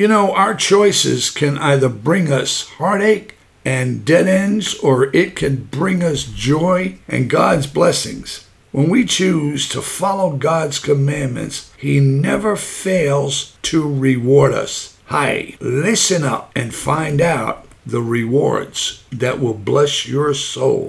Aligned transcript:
You 0.00 0.08
know, 0.08 0.32
our 0.32 0.54
choices 0.54 1.28
can 1.28 1.58
either 1.58 1.90
bring 1.90 2.32
us 2.32 2.66
heartache 2.78 3.36
and 3.66 4.02
dead 4.02 4.26
ends, 4.26 4.74
or 4.78 5.14
it 5.14 5.36
can 5.36 5.64
bring 5.64 6.02
us 6.02 6.24
joy 6.24 6.96
and 7.06 7.28
God's 7.28 7.66
blessings. 7.66 8.46
When 8.72 8.88
we 8.88 9.04
choose 9.04 9.68
to 9.68 9.82
follow 9.82 10.38
God's 10.38 10.78
commandments, 10.78 11.70
He 11.76 12.00
never 12.00 12.56
fails 12.56 13.58
to 13.64 13.86
reward 13.86 14.54
us. 14.54 14.96
Hi, 15.08 15.58
listen 15.60 16.24
up 16.24 16.50
and 16.56 16.74
find 16.74 17.20
out 17.20 17.66
the 17.84 18.00
rewards 18.00 19.04
that 19.12 19.38
will 19.38 19.52
bless 19.52 20.08
your 20.08 20.32
soul. 20.32 20.88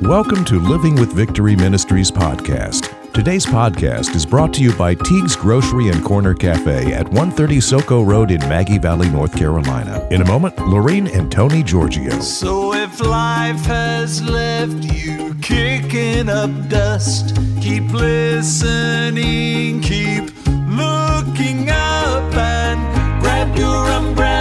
Welcome 0.00 0.44
to 0.44 0.60
Living 0.60 0.94
with 0.94 1.12
Victory 1.12 1.56
Ministries 1.56 2.12
podcast. 2.12 2.95
Today's 3.16 3.46
podcast 3.46 4.14
is 4.14 4.26
brought 4.26 4.52
to 4.52 4.62
you 4.62 4.74
by 4.76 4.94
Teague's 4.94 5.36
Grocery 5.36 5.88
and 5.88 6.04
Corner 6.04 6.34
Cafe 6.34 6.92
at 6.92 7.06
130 7.06 7.56
Soco 7.60 8.06
Road 8.06 8.30
in 8.30 8.40
Maggie 8.40 8.76
Valley, 8.76 9.08
North 9.08 9.34
Carolina. 9.34 10.06
In 10.10 10.20
a 10.20 10.24
moment, 10.26 10.58
Lorene 10.58 11.06
and 11.06 11.32
Tony 11.32 11.62
Giorgio. 11.62 12.20
So 12.20 12.74
if 12.74 13.00
life 13.00 13.64
has 13.64 14.20
left 14.22 14.84
you 14.92 15.34
kicking 15.40 16.28
up 16.28 16.50
dust, 16.68 17.34
keep 17.62 17.90
listening, 17.90 19.80
keep 19.80 20.24
looking 20.68 21.70
up 21.70 22.34
and 22.34 23.22
grab 23.22 23.56
your 23.56 23.88
umbrella, 23.92 24.35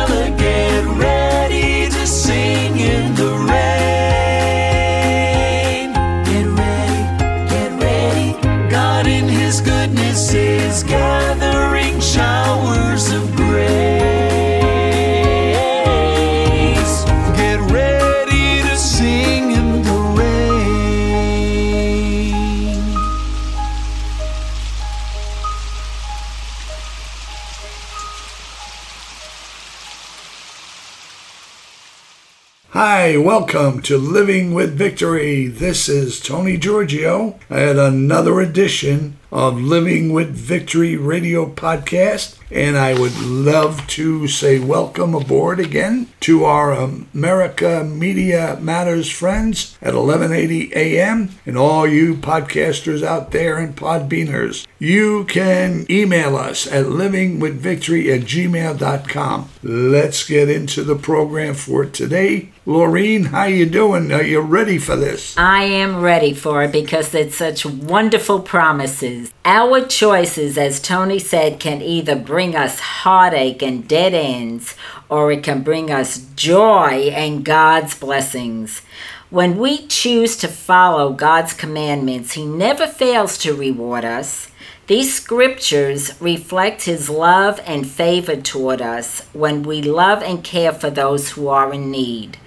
welcome 33.37 33.81
to 33.81 33.97
Living 33.97 34.53
with 34.53 34.77
Victory. 34.77 35.45
This 35.47 35.89
is 35.89 36.21
Tony 36.21 36.55
Giorgio 36.55 37.37
at 37.49 37.75
another 37.75 38.39
edition 38.39 39.17
of 39.35 39.59
Living 39.59 40.13
with 40.13 40.33
Victory 40.33 40.95
radio 40.95 41.45
podcast. 41.45 42.39
And 42.49 42.77
I 42.77 42.97
would 42.97 43.19
love 43.19 43.85
to 43.87 44.29
say 44.29 44.59
welcome 44.59 45.13
aboard 45.13 45.59
again 45.59 46.07
to 46.21 46.45
our 46.45 46.71
America 46.71 47.83
Media 47.83 48.57
Matters 48.61 49.11
friends 49.11 49.77
at 49.81 49.93
1180 49.93 50.73
AM 50.73 51.31
and 51.45 51.57
all 51.57 51.85
you 51.85 52.15
podcasters 52.15 53.03
out 53.03 53.31
there 53.31 53.57
and 53.57 53.75
podbeaners. 53.75 54.65
You 54.79 55.25
can 55.25 55.85
email 55.89 56.37
us 56.37 56.65
at 56.67 56.85
livingwithvictory 56.85 58.15
at 58.15 58.21
gmail.com. 58.21 59.49
Let's 59.61 60.25
get 60.25 60.49
into 60.49 60.83
the 60.83 60.95
program 60.95 61.55
for 61.55 61.85
today. 61.85 62.51
Laureen, 62.65 63.27
how 63.27 63.43
you 63.43 63.67
doing? 63.67 64.11
Are 64.11 64.23
you 64.23 64.39
ready 64.39 64.79
for 64.79 64.95
this? 64.95 65.38
I 65.38 65.63
am 65.63 66.01
ready 66.01 66.33
for 66.33 66.63
it 66.63 66.72
because 66.72 67.13
it's 67.13 67.35
such 67.35 67.63
wonderful 67.63 68.39
promises. 68.39 69.25
Our 69.45 69.85
choices, 69.85 70.57
as 70.57 70.81
Tony 70.81 71.19
said, 71.19 71.59
can 71.59 71.81
either 71.81 72.16
bring 72.16 72.56
us 72.56 72.79
heartache 72.79 73.62
and 73.62 73.88
dead 73.88 74.13
ends, 74.13 74.75
or 75.09 75.31
it 75.31 75.44
can 75.44 75.62
bring 75.62 75.91
us 75.91 76.25
joy 76.35 77.09
and 77.13 77.46
God's 77.46 77.97
blessings. 77.97 78.81
When 79.29 79.57
we 79.57 79.85
choose 79.88 80.38
to 80.38 80.47
follow 80.47 81.13
God's 81.13 81.53
commandments, 81.53 82.34
He 82.34 82.46
never 82.46 82.88
fails 82.88 83.38
to 83.40 83.53
reward 83.53 84.06
us. 84.06 84.50
These 84.88 85.16
scriptures 85.16 86.19
reflect 86.22 86.84
His 86.84 87.09
love 87.09 87.59
and 87.66 87.88
favor 87.88 88.36
toward 88.36 88.81
us 88.81 89.22
when 89.34 89.63
we 89.63 89.81
love 89.81 90.22
and 90.22 90.44
care 90.44 90.72
for 90.72 90.90
those 90.90 91.31
who 91.31 91.47
are 91.47 91.74
in 91.74 91.90
need. 91.90 92.38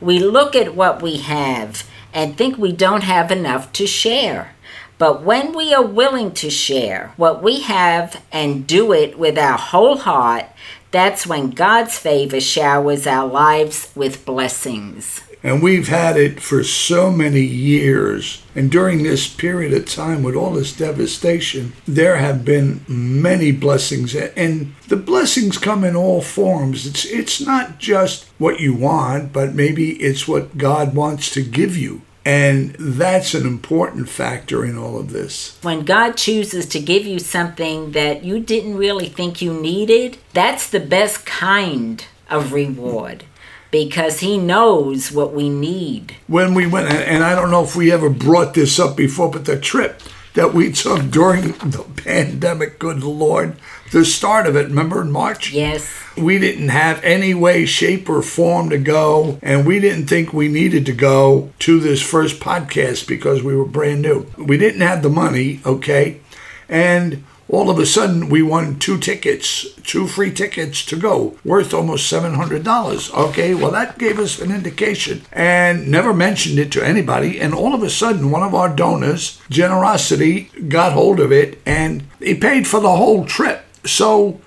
We 0.00 0.18
look 0.18 0.54
at 0.54 0.74
what 0.74 1.02
we 1.02 1.18
have 1.18 1.88
and 2.14 2.36
think 2.36 2.56
we 2.56 2.72
don't 2.72 3.02
have 3.02 3.30
enough 3.30 3.72
to 3.72 3.86
share. 3.86 4.54
But 4.98 5.22
when 5.22 5.54
we 5.54 5.72
are 5.72 5.84
willing 5.84 6.32
to 6.32 6.50
share 6.50 7.12
what 7.16 7.42
we 7.42 7.60
have 7.60 8.20
and 8.32 8.66
do 8.66 8.92
it 8.92 9.16
with 9.16 9.38
our 9.38 9.56
whole 9.56 9.98
heart, 9.98 10.46
that's 10.90 11.26
when 11.26 11.50
God's 11.50 11.96
favor 11.96 12.40
showers 12.40 13.06
our 13.06 13.26
lives 13.26 13.92
with 13.94 14.24
blessings. 14.24 15.22
And 15.42 15.62
we've 15.62 15.86
had 15.86 16.16
it 16.16 16.40
for 16.40 16.64
so 16.64 17.12
many 17.12 17.42
years. 17.42 18.42
And 18.56 18.72
during 18.72 19.04
this 19.04 19.32
period 19.32 19.72
of 19.72 19.86
time, 19.86 20.24
with 20.24 20.34
all 20.34 20.54
this 20.54 20.76
devastation, 20.76 21.74
there 21.86 22.16
have 22.16 22.44
been 22.44 22.80
many 22.88 23.52
blessings. 23.52 24.16
And 24.16 24.74
the 24.88 24.96
blessings 24.96 25.56
come 25.56 25.84
in 25.84 25.94
all 25.94 26.22
forms. 26.22 26.86
It's, 26.86 27.04
it's 27.04 27.40
not 27.40 27.78
just 27.78 28.24
what 28.38 28.58
you 28.58 28.74
want, 28.74 29.32
but 29.32 29.54
maybe 29.54 29.92
it's 29.92 30.26
what 30.26 30.58
God 30.58 30.96
wants 30.96 31.30
to 31.34 31.42
give 31.42 31.76
you. 31.76 32.02
And 32.28 32.74
that's 32.74 33.32
an 33.32 33.46
important 33.46 34.10
factor 34.10 34.62
in 34.62 34.76
all 34.76 34.98
of 34.98 35.12
this. 35.12 35.58
When 35.62 35.86
God 35.86 36.18
chooses 36.18 36.66
to 36.66 36.78
give 36.78 37.06
you 37.06 37.18
something 37.18 37.92
that 37.92 38.22
you 38.22 38.38
didn't 38.38 38.76
really 38.76 39.08
think 39.08 39.40
you 39.40 39.54
needed, 39.54 40.18
that's 40.34 40.68
the 40.68 40.78
best 40.78 41.24
kind 41.24 42.04
of 42.28 42.52
reward 42.52 43.24
because 43.70 44.20
He 44.20 44.36
knows 44.36 45.10
what 45.10 45.32
we 45.32 45.48
need. 45.48 46.16
When 46.26 46.52
we 46.52 46.66
went, 46.66 46.92
and 46.92 47.24
I 47.24 47.34
don't 47.34 47.50
know 47.50 47.64
if 47.64 47.74
we 47.74 47.90
ever 47.90 48.10
brought 48.10 48.52
this 48.52 48.78
up 48.78 48.94
before, 48.94 49.30
but 49.30 49.46
the 49.46 49.58
trip 49.58 50.02
that 50.34 50.52
we 50.52 50.70
took 50.70 51.10
during 51.10 51.52
the 51.52 51.86
pandemic, 51.96 52.78
good 52.78 53.02
Lord, 53.02 53.56
the 53.90 54.04
start 54.04 54.46
of 54.46 54.56
it, 54.56 54.68
remember 54.68 55.00
in 55.00 55.10
March? 55.10 55.52
Yes. 55.52 55.90
We 56.16 56.38
didn't 56.38 56.70
have 56.70 57.02
any 57.04 57.34
way, 57.34 57.66
shape, 57.66 58.08
or 58.08 58.22
form 58.22 58.70
to 58.70 58.78
go, 58.78 59.38
and 59.42 59.66
we 59.66 59.78
didn't 59.80 60.06
think 60.06 60.32
we 60.32 60.48
needed 60.48 60.86
to 60.86 60.92
go 60.92 61.52
to 61.60 61.80
this 61.80 62.02
first 62.02 62.40
podcast 62.40 63.06
because 63.06 63.42
we 63.42 63.54
were 63.54 63.64
brand 63.64 64.02
new. 64.02 64.26
We 64.36 64.58
didn't 64.58 64.80
have 64.80 65.02
the 65.02 65.10
money, 65.10 65.60
okay? 65.64 66.20
And 66.68 67.24
all 67.50 67.70
of 67.70 67.78
a 67.78 67.86
sudden, 67.86 68.28
we 68.28 68.42
won 68.42 68.78
two 68.78 68.98
tickets, 68.98 69.66
two 69.82 70.06
free 70.06 70.30
tickets 70.30 70.84
to 70.84 70.96
go, 70.96 71.38
worth 71.44 71.72
almost 71.72 72.12
$700. 72.12 73.14
Okay, 73.14 73.54
well, 73.54 73.70
that 73.70 73.96
gave 73.96 74.18
us 74.18 74.38
an 74.38 74.52
indication 74.52 75.22
and 75.32 75.88
never 75.88 76.12
mentioned 76.12 76.58
it 76.58 76.70
to 76.72 76.84
anybody. 76.84 77.40
And 77.40 77.54
all 77.54 77.74
of 77.74 77.82
a 77.82 77.88
sudden, 77.88 78.30
one 78.30 78.42
of 78.42 78.54
our 78.54 78.68
donors, 78.68 79.40
Generosity, 79.48 80.50
got 80.68 80.92
hold 80.92 81.20
of 81.20 81.32
it 81.32 81.58
and 81.64 82.04
he 82.18 82.34
paid 82.34 82.66
for 82.66 82.80
the 82.80 82.96
whole 82.96 83.24
trip. 83.24 83.64
So 83.84 84.40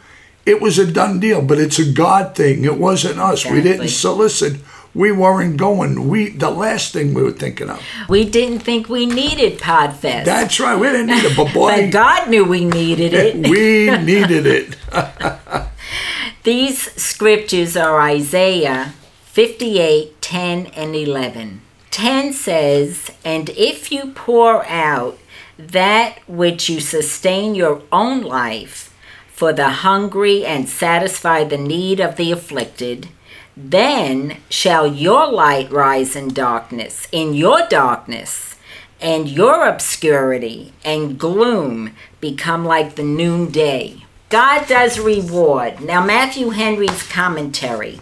it 0.45 0.61
was 0.61 0.79
a 0.79 0.91
done 0.91 1.19
deal, 1.19 1.41
but 1.41 1.59
it's 1.59 1.79
a 1.79 1.91
God 1.91 2.35
thing. 2.35 2.65
It 2.65 2.77
wasn't 2.77 3.19
us. 3.19 3.45
We 3.45 3.61
didn't 3.61 3.89
solicit. 3.89 4.59
We 4.93 5.11
weren't 5.11 5.55
going. 5.57 6.09
We 6.09 6.29
the 6.29 6.49
last 6.49 6.91
thing 6.91 7.13
we 7.13 7.23
were 7.23 7.31
thinking 7.31 7.69
of. 7.69 7.81
We 8.09 8.29
didn't 8.29 8.59
think 8.59 8.89
we 8.89 9.05
needed 9.05 9.59
Podfest. 9.59 10.25
That's 10.25 10.59
right. 10.59 10.77
We 10.77 10.87
didn't 10.87 11.07
need 11.07 11.23
it, 11.23 11.37
but 11.37 11.53
boy, 11.53 11.83
but 11.83 11.91
God 11.91 12.29
knew 12.29 12.43
we 12.43 12.65
needed 12.65 13.13
it. 13.13 13.35
we 13.49 13.89
needed 14.03 14.45
it. 14.45 14.75
These 16.43 16.91
scriptures 17.01 17.77
are 17.77 18.01
Isaiah 18.01 18.93
58 19.23 20.21
10 20.21 20.65
and 20.67 20.95
11. 20.95 21.61
10 21.91 22.33
says, 22.33 23.11
And 23.23 23.49
if 23.51 23.91
you 23.91 24.07
pour 24.07 24.65
out 24.65 25.19
that 25.57 26.19
which 26.27 26.69
you 26.69 26.79
sustain 26.79 27.53
your 27.53 27.81
own 27.91 28.21
life 28.21 28.90
for 29.41 29.51
the 29.51 29.69
hungry 29.69 30.45
and 30.45 30.69
satisfy 30.69 31.43
the 31.43 31.57
need 31.57 31.99
of 31.99 32.15
the 32.15 32.31
afflicted, 32.31 33.07
then 33.57 34.37
shall 34.51 34.85
your 34.85 35.25
light 35.31 35.71
rise 35.71 36.15
in 36.15 36.27
darkness, 36.27 37.07
in 37.11 37.33
your 37.33 37.65
darkness, 37.67 38.55
and 39.01 39.27
your 39.27 39.67
obscurity 39.67 40.71
and 40.85 41.17
gloom 41.17 41.89
become 42.19 42.63
like 42.63 42.93
the 42.93 43.01
noonday. 43.01 44.05
God 44.29 44.67
does 44.67 44.99
reward. 44.99 45.81
Now, 45.81 46.05
Matthew 46.05 46.51
Henry's 46.51 47.01
commentary, 47.09 47.99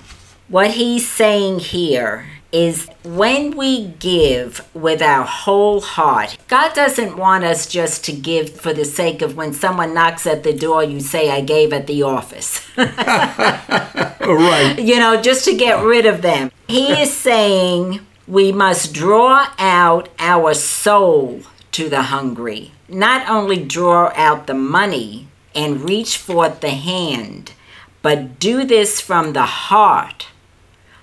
what 0.49 0.71
he's 0.71 1.09
saying 1.09 1.59
here 1.59 2.25
is 2.51 2.87
when 3.03 3.55
we 3.55 3.87
give 3.99 4.67
with 4.73 5.01
our 5.01 5.23
whole 5.23 5.81
heart, 5.81 6.37
God 6.47 6.73
doesn't 6.73 7.17
want 7.17 7.43
us 7.43 7.67
just 7.67 8.03
to 8.05 8.11
give 8.11 8.49
for 8.49 8.73
the 8.73 8.85
sake 8.85 9.21
of 9.21 9.35
when 9.35 9.53
someone 9.53 9.93
knocks 9.93 10.25
at 10.25 10.43
the 10.43 10.53
door, 10.53 10.83
you 10.83 10.99
say, 10.99 11.29
I 11.29 11.41
gave 11.41 11.71
at 11.73 11.87
the 11.87 12.03
office. 12.03 12.61
right. 12.77 14.75
you 14.79 14.97
know, 14.97 15.21
just 15.21 15.45
to 15.45 15.55
get 15.55 15.83
rid 15.83 16.05
of 16.05 16.21
them. 16.21 16.51
He 16.67 16.91
is 17.01 17.13
saying 17.13 17.99
we 18.27 18.51
must 18.51 18.93
draw 18.93 19.51
out 19.57 20.09
our 20.17 20.53
soul 20.53 21.41
to 21.71 21.89
the 21.89 22.03
hungry. 22.03 22.71
Not 22.87 23.29
only 23.29 23.63
draw 23.63 24.11
out 24.15 24.47
the 24.47 24.55
money, 24.55 25.27
and 25.55 25.81
reach 25.81 26.17
forth 26.17 26.61
the 26.61 26.69
hand, 26.69 27.53
but 28.01 28.39
do 28.39 28.63
this 28.63 29.01
from 29.01 29.33
the 29.33 29.45
heart, 29.45 30.27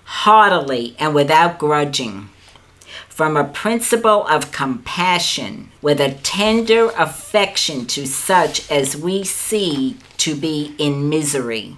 heartily 0.07 0.95
and 0.99 1.15
without 1.15 1.59
grudging, 1.59 2.29
from 3.09 3.37
a 3.37 3.45
principle 3.45 4.27
of 4.29 4.53
compassion, 4.53 5.71
with 5.83 6.01
a 6.01 6.15
tender 6.15 6.91
affection 6.97 7.87
to 7.87 8.07
such 8.07 8.71
as 8.71 8.97
we 8.97 9.25
see 9.25 9.97
to 10.17 10.35
be 10.35 10.75
in 10.79 11.09
misery. 11.09 11.77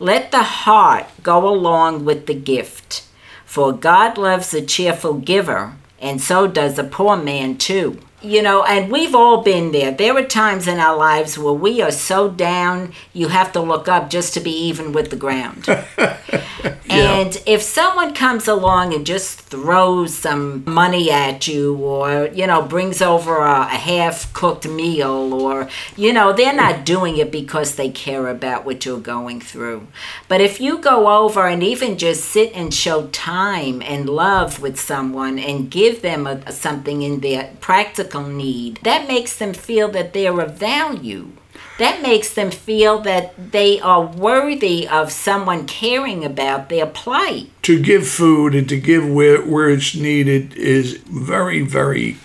Let 0.00 0.32
the 0.32 0.42
heart 0.42 1.06
go 1.22 1.48
along 1.48 2.04
with 2.04 2.26
the 2.26 2.34
gift, 2.34 3.04
for 3.44 3.72
God 3.72 4.18
loves 4.18 4.52
a 4.52 4.60
cheerful 4.60 5.14
giver, 5.14 5.76
and 6.00 6.20
so 6.20 6.46
does 6.46 6.78
a 6.78 6.84
poor 6.84 7.16
man 7.16 7.56
too 7.56 8.00
you 8.22 8.42
know, 8.42 8.64
and 8.64 8.90
we've 8.90 9.14
all 9.14 9.42
been 9.42 9.72
there. 9.72 9.92
There 9.92 10.16
are 10.16 10.24
times 10.24 10.66
in 10.66 10.78
our 10.78 10.96
lives 10.96 11.38
where 11.38 11.52
we 11.52 11.82
are 11.82 11.90
so 11.90 12.28
down, 12.30 12.92
you 13.12 13.28
have 13.28 13.52
to 13.52 13.60
look 13.60 13.88
up 13.88 14.10
just 14.10 14.34
to 14.34 14.40
be 14.40 14.50
even 14.50 14.92
with 14.92 15.10
the 15.10 15.16
ground. 15.16 15.66
And 16.88 17.42
if 17.46 17.62
someone 17.62 18.14
comes 18.14 18.48
along 18.48 18.94
and 18.94 19.04
just 19.04 19.40
throws 19.40 20.14
some 20.14 20.64
money 20.66 21.10
at 21.10 21.46
you 21.48 21.76
or, 21.76 22.28
you 22.28 22.46
know, 22.46 22.62
brings 22.62 23.02
over 23.02 23.38
a, 23.38 23.62
a 23.62 23.64
half 23.66 24.32
cooked 24.32 24.68
meal 24.68 25.34
or, 25.34 25.68
you 25.96 26.12
know, 26.12 26.32
they're 26.32 26.54
not 26.54 26.84
doing 26.84 27.16
it 27.16 27.30
because 27.30 27.74
they 27.74 27.90
care 27.90 28.28
about 28.28 28.64
what 28.64 28.86
you're 28.86 29.00
going 29.00 29.40
through. 29.40 29.86
But 30.28 30.40
if 30.40 30.60
you 30.60 30.78
go 30.78 31.24
over 31.24 31.46
and 31.46 31.62
even 31.62 31.98
just 31.98 32.24
sit 32.24 32.52
and 32.54 32.72
show 32.72 33.08
time 33.08 33.82
and 33.82 34.08
love 34.08 34.60
with 34.62 34.78
someone 34.78 35.38
and 35.38 35.70
give 35.70 36.02
them 36.02 36.26
a, 36.26 36.52
something 36.52 37.02
in 37.02 37.20
their 37.20 37.52
practical 37.60 38.15
need, 38.22 38.80
that 38.82 39.08
makes 39.08 39.36
them 39.36 39.54
feel 39.54 39.88
that 39.88 40.12
they're 40.12 40.40
of 40.40 40.54
value 40.54 41.32
that 41.78 42.00
makes 42.02 42.32
them 42.32 42.50
feel 42.50 43.00
that 43.00 43.52
they 43.52 43.80
are 43.80 44.02
worthy 44.02 44.88
of 44.88 45.12
someone 45.12 45.66
caring 45.66 46.24
about 46.24 46.68
their 46.68 46.86
plight. 46.86 47.50
To 47.62 47.80
give 47.80 48.08
food 48.08 48.54
and 48.54 48.68
to 48.68 48.80
give 48.80 49.08
where, 49.08 49.42
where 49.42 49.68
it's 49.68 49.94
needed 49.94 50.54
is 50.54 50.94
very, 51.06 51.60
very 51.62 52.16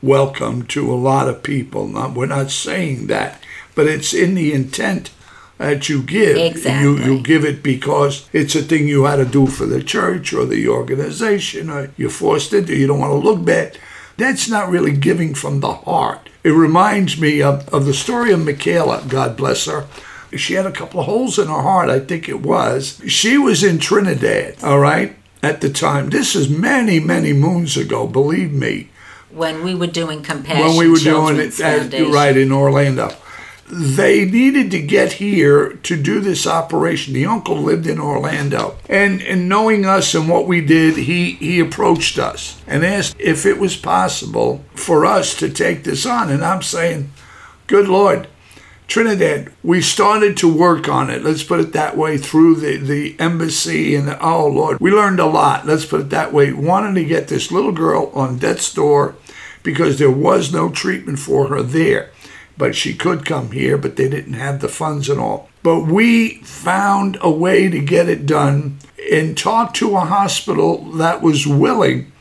welcome 0.00 0.66
to 0.66 0.92
a 0.92 0.94
lot 0.94 1.28
of 1.28 1.42
people. 1.42 1.88
Not, 1.88 2.14
we're 2.14 2.26
not 2.26 2.50
saying 2.50 3.08
that, 3.08 3.42
but 3.74 3.86
it's 3.86 4.14
in 4.14 4.34
the 4.34 4.52
intent 4.52 5.10
that 5.58 5.88
you 5.88 6.02
give. 6.02 6.36
Exactly. 6.36 6.82
You, 6.82 7.16
you 7.16 7.22
give 7.22 7.44
it 7.44 7.62
because 7.62 8.28
it's 8.32 8.54
a 8.54 8.62
thing 8.62 8.86
you 8.86 9.04
had 9.04 9.16
to 9.16 9.24
do 9.24 9.46
for 9.46 9.66
the 9.66 9.82
church 9.82 10.32
or 10.32 10.44
the 10.44 10.68
organization, 10.68 11.70
or 11.70 11.90
you're 11.96 12.10
forced 12.10 12.52
into. 12.52 12.76
You 12.76 12.86
don't 12.86 13.00
want 13.00 13.12
to 13.12 13.28
look 13.28 13.44
bad. 13.44 13.78
That's 14.16 14.48
not 14.48 14.70
really 14.70 14.96
giving 14.96 15.34
from 15.34 15.60
the 15.60 15.72
heart. 15.72 16.28
It 16.44 16.50
reminds 16.50 17.20
me 17.20 17.42
of, 17.42 17.68
of 17.72 17.86
the 17.86 17.94
story 17.94 18.32
of 18.32 18.44
Michaela, 18.44 19.04
God 19.08 19.36
bless 19.36 19.66
her. 19.66 19.86
She 20.36 20.54
had 20.54 20.66
a 20.66 20.72
couple 20.72 21.00
of 21.00 21.06
holes 21.06 21.38
in 21.38 21.46
her 21.46 21.62
heart, 21.62 21.90
I 21.90 22.00
think 22.00 22.28
it 22.28 22.40
was. 22.40 23.00
She 23.06 23.36
was 23.36 23.62
in 23.62 23.78
Trinidad, 23.78 24.56
all 24.62 24.80
right, 24.80 25.16
at 25.42 25.60
the 25.60 25.70
time. 25.70 26.10
This 26.10 26.34
is 26.34 26.48
many, 26.48 26.98
many 26.98 27.32
moons 27.32 27.76
ago, 27.76 28.06
believe 28.06 28.52
me. 28.52 28.88
When 29.30 29.62
we 29.62 29.74
were 29.74 29.86
doing 29.86 30.22
compassion. 30.22 30.66
When 30.66 30.76
we 30.76 30.88
were 30.88 30.98
doing 30.98 31.38
it, 31.38 31.58
at, 31.60 31.92
right, 32.12 32.36
in 32.36 32.52
Orlando. 32.52 33.14
They 33.74 34.26
needed 34.26 34.70
to 34.72 34.82
get 34.82 35.12
here 35.12 35.72
to 35.84 35.96
do 35.96 36.20
this 36.20 36.46
operation. 36.46 37.14
The 37.14 37.24
uncle 37.24 37.56
lived 37.56 37.86
in 37.86 37.98
Orlando. 37.98 38.76
And, 38.86 39.22
and 39.22 39.48
knowing 39.48 39.86
us 39.86 40.14
and 40.14 40.28
what 40.28 40.46
we 40.46 40.60
did, 40.60 40.98
he, 40.98 41.32
he 41.32 41.58
approached 41.58 42.18
us 42.18 42.60
and 42.66 42.84
asked 42.84 43.16
if 43.18 43.46
it 43.46 43.58
was 43.58 43.74
possible 43.74 44.62
for 44.74 45.06
us 45.06 45.34
to 45.36 45.48
take 45.48 45.84
this 45.84 46.04
on. 46.04 46.28
And 46.28 46.44
I'm 46.44 46.60
saying, 46.60 47.12
good 47.66 47.88
Lord, 47.88 48.28
Trinidad, 48.88 49.50
we 49.62 49.80
started 49.80 50.36
to 50.36 50.54
work 50.54 50.86
on 50.86 51.08
it, 51.08 51.24
let's 51.24 51.42
put 51.42 51.60
it 51.60 51.72
that 51.72 51.96
way, 51.96 52.18
through 52.18 52.56
the, 52.56 52.76
the 52.76 53.16
embassy. 53.18 53.94
And 53.94 54.14
oh, 54.20 54.48
Lord, 54.48 54.80
we 54.80 54.90
learned 54.90 55.18
a 55.18 55.24
lot, 55.24 55.66
let's 55.66 55.86
put 55.86 56.02
it 56.02 56.10
that 56.10 56.30
way. 56.30 56.52
Wanted 56.52 57.00
to 57.00 57.06
get 57.06 57.28
this 57.28 57.50
little 57.50 57.72
girl 57.72 58.12
on 58.14 58.36
death's 58.36 58.74
door 58.74 59.14
because 59.62 59.98
there 59.98 60.10
was 60.10 60.52
no 60.52 60.68
treatment 60.68 61.20
for 61.20 61.48
her 61.48 61.62
there. 61.62 62.10
But 62.62 62.76
she 62.76 62.94
could 62.94 63.26
come 63.26 63.50
here, 63.50 63.76
but 63.76 63.96
they 63.96 64.08
didn't 64.08 64.34
have 64.34 64.60
the 64.60 64.68
funds 64.68 65.08
and 65.08 65.18
all. 65.18 65.48
But 65.64 65.80
we 65.80 66.36
found 66.44 67.18
a 67.20 67.28
way 67.28 67.68
to 67.68 67.80
get 67.80 68.08
it 68.08 68.24
done 68.24 68.78
and 69.10 69.36
talked 69.36 69.74
to 69.78 69.96
a 69.96 70.04
hospital 70.04 70.78
that 70.92 71.22
was 71.22 71.44
willing 71.44 72.12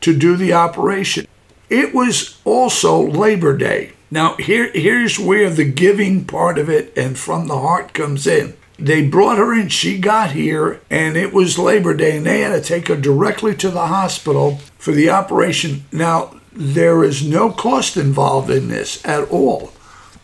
to 0.00 0.16
do 0.16 0.36
the 0.36 0.54
operation. 0.54 1.26
It 1.68 1.94
was 1.94 2.40
also 2.46 2.98
Labor 2.98 3.54
Day. 3.54 3.92
Now, 4.10 4.36
here, 4.36 4.70
here's 4.72 5.18
where 5.18 5.50
the 5.50 5.70
giving 5.70 6.24
part 6.24 6.56
of 6.56 6.70
it 6.70 6.96
and 6.96 7.18
from 7.18 7.46
the 7.46 7.58
heart 7.58 7.92
comes 7.92 8.26
in. 8.26 8.54
They 8.78 9.06
brought 9.06 9.36
her 9.36 9.52
in, 9.52 9.68
she 9.68 9.98
got 9.98 10.32
here, 10.32 10.80
and 10.88 11.14
it 11.14 11.34
was 11.34 11.58
Labor 11.58 11.92
Day, 11.92 12.16
and 12.16 12.24
they 12.24 12.40
had 12.40 12.54
to 12.54 12.62
take 12.66 12.88
her 12.88 12.96
directly 12.96 13.54
to 13.56 13.68
the 13.68 13.88
hospital 13.88 14.60
for 14.78 14.92
the 14.92 15.10
operation. 15.10 15.84
Now, 15.92 16.40
there 16.52 17.04
is 17.04 17.22
no 17.22 17.52
cost 17.52 17.98
involved 17.98 18.48
in 18.48 18.68
this 18.68 19.04
at 19.04 19.28
all. 19.28 19.74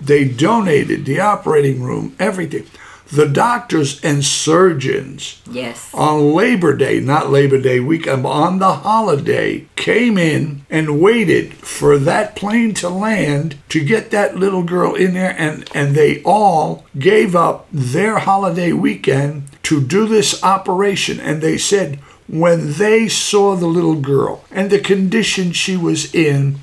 They 0.01 0.25
donated 0.25 1.05
the 1.05 1.21
operating 1.21 1.83
room, 1.83 2.15
everything. 2.19 2.67
The 3.13 3.29
doctors 3.29 4.01
and 4.03 4.25
surgeons 4.25 5.41
Yes. 5.49 5.91
on 5.95 6.35
Labor 6.35 6.75
Day, 6.77 6.99
not 6.99 7.31
Labor 7.31 7.59
Day 7.61 7.79
weekend, 7.79 8.25
but 8.25 8.31
um, 8.31 8.43
on 8.43 8.59
the 8.59 8.73
holiday, 8.73 9.67
came 9.77 10.19
in 10.19 10.67
and 10.69 11.01
waited 11.01 11.55
for 11.55 11.99
that 11.99 12.35
plane 12.35 12.75
to 12.75 12.89
land 12.89 13.57
to 13.69 13.85
get 13.85 14.11
that 14.11 14.37
little 14.37 14.65
girl 14.65 14.95
in 14.97 15.15
there, 15.15 15.37
and, 15.39 15.71
and 15.73 15.95
they 15.95 16.21
all 16.25 16.85
gave 16.99 17.37
up 17.37 17.69
their 17.73 18.19
holiday 18.19 18.73
weekend 18.73 19.45
to 19.63 19.81
do 19.81 20.09
this 20.09 20.43
operation. 20.43 21.21
And 21.21 21.41
they 21.41 21.59
said 21.59 22.01
when 22.29 22.73
they 22.73 23.07
saw 23.09 23.55
the 23.55 23.67
little 23.69 23.95
girl 24.01 24.45
and 24.51 24.69
the 24.69 24.81
condition 24.81 25.53
she 25.53 25.77
was 25.77 26.13
in, 26.13 26.59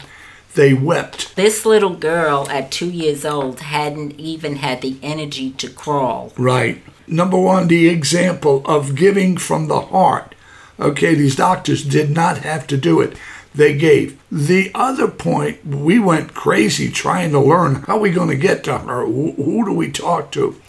they 0.55 0.73
wept. 0.73 1.35
This 1.35 1.65
little 1.65 1.95
girl 1.95 2.47
at 2.50 2.71
two 2.71 2.89
years 2.89 3.25
old 3.25 3.59
hadn't 3.61 4.19
even 4.19 4.57
had 4.57 4.81
the 4.81 4.97
energy 5.01 5.51
to 5.51 5.69
crawl. 5.69 6.31
Right. 6.38 6.81
Number 7.07 7.38
one, 7.38 7.67
the 7.67 7.89
example 7.89 8.61
of 8.65 8.95
giving 8.95 9.38
from 9.38 9.67
the 9.67 9.81
heart. 9.81 10.35
Okay, 10.79 11.15
these 11.15 11.35
doctors 11.35 11.83
did 11.83 12.09
not 12.09 12.39
have 12.39 12.65
to 12.67 12.77
do 12.77 13.01
it. 13.01 13.17
They 13.53 13.77
gave. 13.77 14.19
The 14.31 14.71
other 14.73 15.07
point, 15.07 15.63
we 15.65 16.00
went 16.00 16.33
crazy 16.33 16.89
trying 16.89 17.31
to 17.31 17.39
learn 17.39 17.75
how 17.83 17.97
are 17.97 18.00
we 18.00 18.09
going 18.09 18.29
to 18.29 18.35
get 18.35 18.63
to 18.63 18.79
her? 18.79 19.05
Who, 19.05 19.33
who 19.33 19.65
do 19.65 19.73
we 19.73 19.91
talk 19.91 20.31
to? 20.31 20.59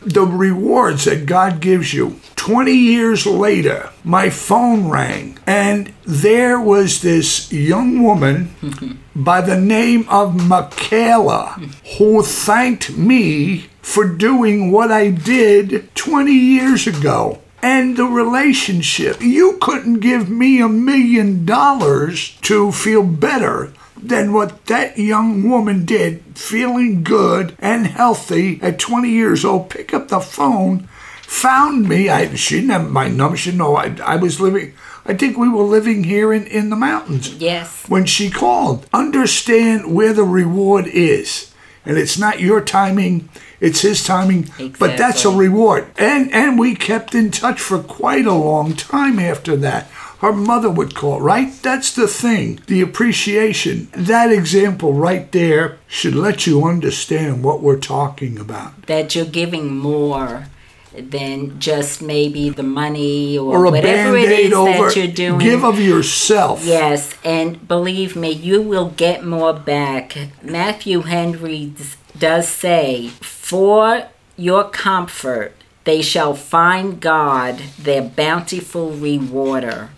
The 0.00 0.26
rewards 0.26 1.04
that 1.04 1.26
God 1.26 1.60
gives 1.60 1.92
you. 1.92 2.20
20 2.36 2.72
years 2.72 3.26
later, 3.26 3.90
my 4.04 4.30
phone 4.30 4.88
rang, 4.88 5.38
and 5.46 5.92
there 6.06 6.58
was 6.60 7.02
this 7.02 7.52
young 7.52 8.02
woman 8.02 8.98
by 9.14 9.40
the 9.40 9.60
name 9.60 10.08
of 10.08 10.48
Michaela 10.48 11.60
who 11.98 12.22
thanked 12.22 12.96
me 12.96 13.66
for 13.82 14.06
doing 14.06 14.70
what 14.70 14.92
I 14.92 15.10
did 15.10 15.94
20 15.94 16.32
years 16.32 16.86
ago. 16.86 17.40
And 17.60 17.96
the 17.96 18.04
relationship, 18.04 19.20
you 19.20 19.58
couldn't 19.60 19.98
give 19.98 20.30
me 20.30 20.60
a 20.60 20.68
million 20.68 21.44
dollars 21.44 22.38
to 22.42 22.70
feel 22.70 23.02
better 23.02 23.72
than 24.02 24.32
what 24.32 24.66
that 24.66 24.98
young 24.98 25.48
woman 25.48 25.84
did, 25.84 26.22
feeling 26.36 27.02
good 27.02 27.54
and 27.58 27.86
healthy 27.86 28.58
at 28.62 28.78
20 28.78 29.08
years 29.10 29.44
old. 29.44 29.70
Pick 29.70 29.92
up 29.94 30.08
the 30.08 30.20
phone, 30.20 30.88
found 31.22 31.88
me. 31.88 32.08
I, 32.08 32.34
she 32.34 32.56
didn't 32.56 32.70
have 32.70 32.90
my 32.90 33.08
number. 33.08 33.36
She 33.36 33.50
didn't 33.50 33.58
know 33.58 33.76
I, 33.76 33.96
I 34.04 34.16
was 34.16 34.40
living. 34.40 34.74
I 35.04 35.14
think 35.14 35.36
we 35.38 35.48
were 35.48 35.62
living 35.64 36.04
here 36.04 36.32
in, 36.32 36.46
in 36.46 36.68
the 36.70 36.76
mountains 36.76 37.32
Yes. 37.34 37.84
when 37.88 38.04
she 38.04 38.30
called. 38.30 38.86
Understand 38.92 39.94
where 39.94 40.12
the 40.12 40.24
reward 40.24 40.86
is. 40.86 41.52
And 41.86 41.96
it's 41.96 42.18
not 42.18 42.40
your 42.40 42.60
timing, 42.60 43.30
it's 43.60 43.80
his 43.80 44.04
timing. 44.04 44.50
But 44.78 44.98
that's 44.98 45.24
a 45.24 45.30
reward. 45.30 45.86
And 45.96 46.30
and 46.34 46.58
we 46.58 46.74
kept 46.74 47.14
in 47.14 47.30
touch 47.30 47.58
for 47.60 47.82
quite 47.82 48.26
a 48.26 48.34
long 48.34 48.74
time 48.74 49.18
after 49.18 49.56
that. 49.56 49.88
Her 50.20 50.32
mother 50.32 50.68
would 50.68 50.96
call, 50.96 51.20
right? 51.20 51.52
That's 51.62 51.94
the 51.94 52.08
thing, 52.08 52.60
the 52.66 52.80
appreciation. 52.80 53.88
That 53.92 54.32
example 54.32 54.92
right 54.92 55.30
there 55.30 55.78
should 55.86 56.16
let 56.16 56.44
you 56.46 56.64
understand 56.66 57.44
what 57.44 57.62
we're 57.62 57.78
talking 57.78 58.36
about. 58.38 58.82
That 58.86 59.14
you're 59.14 59.24
giving 59.24 59.76
more 59.76 60.46
than 60.92 61.60
just 61.60 62.02
maybe 62.02 62.50
the 62.50 62.64
money 62.64 63.38
or, 63.38 63.58
Or 63.58 63.64
a 63.66 63.70
whatever 63.70 64.16
it 64.16 64.28
is 64.30 64.52
over. 64.52 64.86
that 64.86 64.96
you're 64.96 65.06
doing. 65.06 65.38
Give 65.38 65.64
of 65.64 65.78
yourself. 65.78 66.64
Yes, 66.64 67.14
and 67.24 67.68
believe 67.68 68.16
me, 68.16 68.32
you 68.32 68.60
will 68.60 68.90
get 68.90 69.24
more 69.24 69.52
back. 69.52 70.16
Matthew 70.42 71.02
Henry 71.02 71.72
does 72.18 72.48
say, 72.48 73.08
For 73.20 74.08
your 74.36 74.64
comfort 74.64 75.54
they 75.84 76.02
shall 76.02 76.34
find 76.34 77.00
God, 77.00 77.58
their 77.78 78.02
bountiful 78.02 78.90
rewarder. 78.90 79.90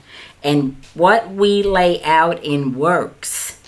And 0.42 0.76
what 0.94 1.30
we 1.30 1.62
lay 1.62 2.02
out 2.02 2.42
in 2.42 2.74
works 2.74 3.58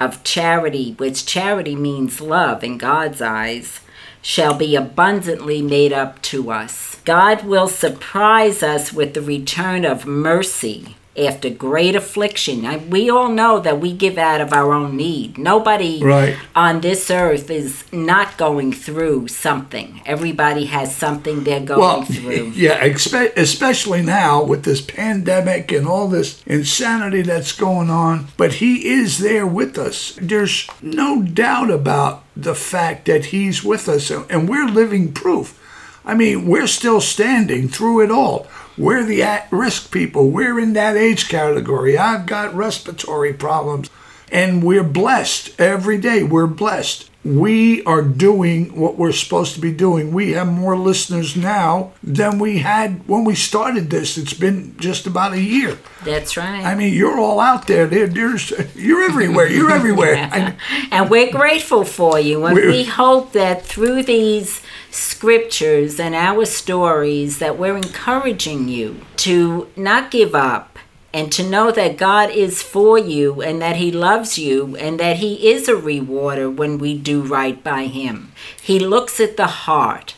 of 0.00 0.24
charity, 0.24 0.94
which 0.98 1.26
charity 1.26 1.74
means 1.74 2.20
love 2.20 2.62
in 2.62 2.78
God's 2.78 3.22
eyes, 3.22 3.80
shall 4.20 4.54
be 4.54 4.74
abundantly 4.74 5.62
made 5.62 5.92
up 5.92 6.20
to 6.20 6.50
us. 6.50 7.00
God 7.04 7.44
will 7.44 7.68
surprise 7.68 8.62
us 8.62 8.92
with 8.92 9.14
the 9.14 9.22
return 9.22 9.84
of 9.84 10.06
mercy 10.06 10.96
after 11.18 11.50
great 11.50 11.96
affliction. 11.96 12.64
I, 12.66 12.76
we 12.76 13.08
all 13.10 13.28
know 13.28 13.58
that 13.60 13.80
we 13.80 13.92
give 13.92 14.18
out 14.18 14.40
of 14.40 14.52
our 14.52 14.72
own 14.72 14.96
need. 14.96 15.38
Nobody 15.38 16.02
Right. 16.02 16.36
on 16.54 16.80
this 16.80 17.10
earth 17.10 17.50
is 17.50 17.84
not 17.92 18.36
going 18.36 18.72
through 18.72 19.28
something. 19.28 20.00
Everybody 20.06 20.66
has 20.66 20.94
something 20.94 21.44
they're 21.44 21.60
going 21.60 21.80
Well, 21.80 22.02
through. 22.16 22.52
yeah, 22.54 22.80
expe- 22.86 23.36
especially 23.36 24.02
now 24.02 24.42
with 24.42 24.64
this 24.64 24.80
pandemic 24.80 25.72
and 25.72 25.86
all 25.86 26.08
this 26.08 26.42
insanity 26.46 27.22
that's 27.22 27.52
going 27.52 27.90
on. 27.90 28.26
But 28.36 28.54
He 28.54 28.88
is 28.88 29.18
there 29.18 29.46
with 29.46 29.78
us. 29.78 30.18
There's 30.20 30.66
no 30.82 31.22
doubt 31.22 31.70
about 31.70 32.22
the 32.36 32.54
fact 32.54 33.06
that 33.06 33.26
He's 33.26 33.64
with 33.64 33.88
us, 33.88 34.10
and 34.10 34.48
we're 34.48 34.66
living 34.68 35.12
proof. 35.12 35.58
I 36.04 36.14
mean, 36.14 36.46
we're 36.46 36.68
still 36.68 37.00
standing 37.00 37.68
through 37.68 38.02
it 38.02 38.10
all. 38.10 38.46
We're 38.78 39.04
the 39.04 39.22
at 39.22 39.48
risk 39.50 39.90
people. 39.90 40.30
We're 40.30 40.60
in 40.60 40.74
that 40.74 40.96
age 40.96 41.28
category. 41.28 41.96
I've 41.96 42.26
got 42.26 42.54
respiratory 42.54 43.32
problems. 43.32 43.90
And 44.30 44.62
we're 44.62 44.82
blessed 44.82 45.58
every 45.58 45.98
day. 45.98 46.22
We're 46.22 46.46
blessed. 46.46 47.10
We 47.26 47.82
are 47.84 48.02
doing 48.02 48.78
what 48.78 48.96
we're 48.96 49.12
supposed 49.12 49.54
to 49.54 49.60
be 49.60 49.72
doing. 49.72 50.12
We 50.12 50.32
have 50.32 50.46
more 50.46 50.76
listeners 50.76 51.36
now 51.36 51.92
than 52.02 52.38
we 52.38 52.58
had 52.58 53.08
when 53.08 53.24
we 53.24 53.34
started 53.34 53.90
this. 53.90 54.16
It's 54.16 54.32
been 54.34 54.76
just 54.78 55.06
about 55.06 55.32
a 55.32 55.40
year. 55.40 55.76
That's 56.04 56.36
right. 56.36 56.64
I 56.64 56.76
mean, 56.76 56.94
you're 56.94 57.18
all 57.18 57.40
out 57.40 57.66
there. 57.66 57.86
There, 57.86 58.06
there's, 58.06 58.52
you're 58.76 59.02
everywhere. 59.02 59.48
You're 59.48 59.72
everywhere. 59.72 60.28
I, 60.30 60.56
and 60.92 61.10
we're 61.10 61.32
grateful 61.32 61.84
for 61.84 62.20
you. 62.20 62.46
And 62.46 62.54
we 62.56 62.84
hope 62.84 63.32
that 63.32 63.66
through 63.66 64.04
these 64.04 64.62
scriptures 64.90 65.98
and 65.98 66.14
our 66.14 66.44
stories 66.44 67.38
that 67.40 67.58
we're 67.58 67.76
encouraging 67.76 68.68
you 68.68 69.00
to 69.16 69.68
not 69.76 70.10
give 70.10 70.34
up 70.34 70.75
and 71.16 71.32
to 71.32 71.42
know 71.42 71.70
that 71.70 71.96
God 71.96 72.28
is 72.28 72.62
for 72.62 72.98
you 72.98 73.40
and 73.40 73.62
that 73.62 73.76
he 73.76 73.90
loves 73.90 74.38
you 74.38 74.76
and 74.76 75.00
that 75.00 75.16
he 75.16 75.48
is 75.48 75.66
a 75.66 75.74
rewarder 75.74 76.50
when 76.50 76.76
we 76.76 76.94
do 76.98 77.22
right 77.22 77.64
by 77.64 77.84
him. 77.84 78.32
He 78.60 78.78
looks 78.78 79.18
at 79.18 79.38
the 79.38 79.46
heart. 79.46 80.14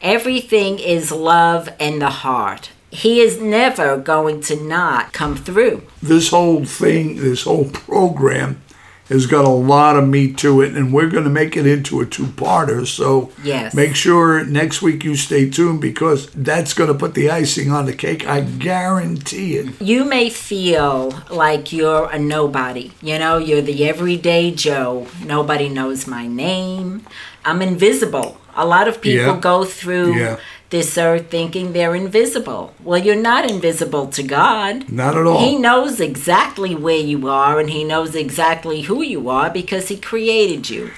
Everything 0.00 0.78
is 0.78 1.12
love 1.12 1.68
and 1.78 2.00
the 2.00 2.08
heart. 2.08 2.70
He 2.90 3.20
is 3.20 3.38
never 3.38 3.98
going 3.98 4.40
to 4.44 4.56
not 4.56 5.12
come 5.12 5.36
through. 5.36 5.82
this 6.02 6.30
whole 6.30 6.64
thing, 6.64 7.16
this 7.16 7.42
whole 7.42 7.66
program 7.68 8.62
has 9.10 9.26
got 9.26 9.44
a 9.44 9.48
lot 9.48 9.96
of 9.96 10.08
meat 10.08 10.38
to 10.38 10.62
it, 10.62 10.74
and 10.74 10.92
we're 10.94 11.08
going 11.10 11.24
to 11.24 11.30
make 11.30 11.56
it 11.56 11.66
into 11.66 12.00
a 12.00 12.06
two-parter. 12.06 12.86
So 12.86 13.30
Yes. 13.44 13.74
make 13.74 13.94
sure 13.94 14.44
next 14.44 14.80
week 14.80 15.04
you 15.04 15.16
stay 15.16 15.50
tuned 15.50 15.80
because 15.82 16.28
that's 16.34 16.72
going 16.72 16.88
to 16.92 16.94
put 16.98 17.12
the 17.14 17.30
icing 17.30 17.70
on 17.70 17.84
the 17.86 17.92
cake. 17.92 18.26
I 18.26 18.40
guarantee 18.40 19.56
it. 19.56 19.66
you 19.80 20.04
may 20.04 20.30
feel 20.30 21.12
like 21.30 21.72
you're 21.72 22.08
a 22.10 22.18
nobody. 22.18 22.92
You 23.02 23.18
know, 23.18 23.36
you're 23.36 23.60
the 23.62 23.88
everyday 23.88 24.50
Joe. 24.52 25.06
Nobody 25.24 25.68
knows 25.68 26.06
my 26.06 26.26
name. 26.26 27.02
I'm 27.44 27.60
invisible. 27.62 28.38
A 28.56 28.64
lot 28.66 28.88
of 28.88 29.00
people 29.00 29.34
Yeah. 29.34 29.40
go 29.40 29.64
through 29.64 30.14
Yeah. 30.14 30.36
This 30.70 30.96
earth 30.96 31.30
thinking 31.30 31.72
they're 31.72 31.94
invisible. 31.94 32.72
Well, 32.82 32.98
you're 32.98 33.16
not 33.16 33.50
invisible 33.50 34.06
to 34.08 34.22
God. 34.22 34.90
Not 34.90 35.16
at 35.16 35.26
all. 35.26 35.40
He 35.40 35.56
knows 35.56 36.00
exactly 36.00 36.74
where 36.74 36.96
you 36.96 37.28
are 37.28 37.58
and 37.58 37.70
he 37.70 37.84
knows 37.84 38.14
exactly 38.14 38.82
who 38.82 39.02
you 39.02 39.28
are 39.28 39.50
because 39.50 39.88
he 39.88 39.96
created 39.96 40.70
you. 40.70 40.90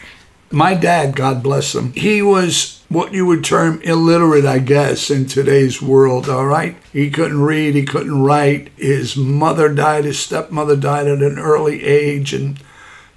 My 0.50 0.74
dad, 0.74 1.16
God 1.16 1.42
bless 1.42 1.74
him, 1.74 1.94
he 1.94 2.20
was 2.20 2.82
what 2.90 3.14
you 3.14 3.24
would 3.24 3.42
term 3.42 3.80
illiterate, 3.82 4.44
I 4.44 4.58
guess, 4.58 5.10
in 5.10 5.24
today's 5.24 5.80
world, 5.80 6.28
all 6.28 6.44
right? 6.44 6.76
He 6.92 7.10
couldn't 7.10 7.40
read, 7.40 7.74
he 7.74 7.86
couldn't 7.86 8.22
write. 8.22 8.68
His 8.76 9.16
mother 9.16 9.72
died, 9.72 10.04
his 10.04 10.18
stepmother 10.18 10.76
died 10.76 11.06
at 11.06 11.22
an 11.22 11.38
early 11.38 11.82
age, 11.84 12.34
and 12.34 12.58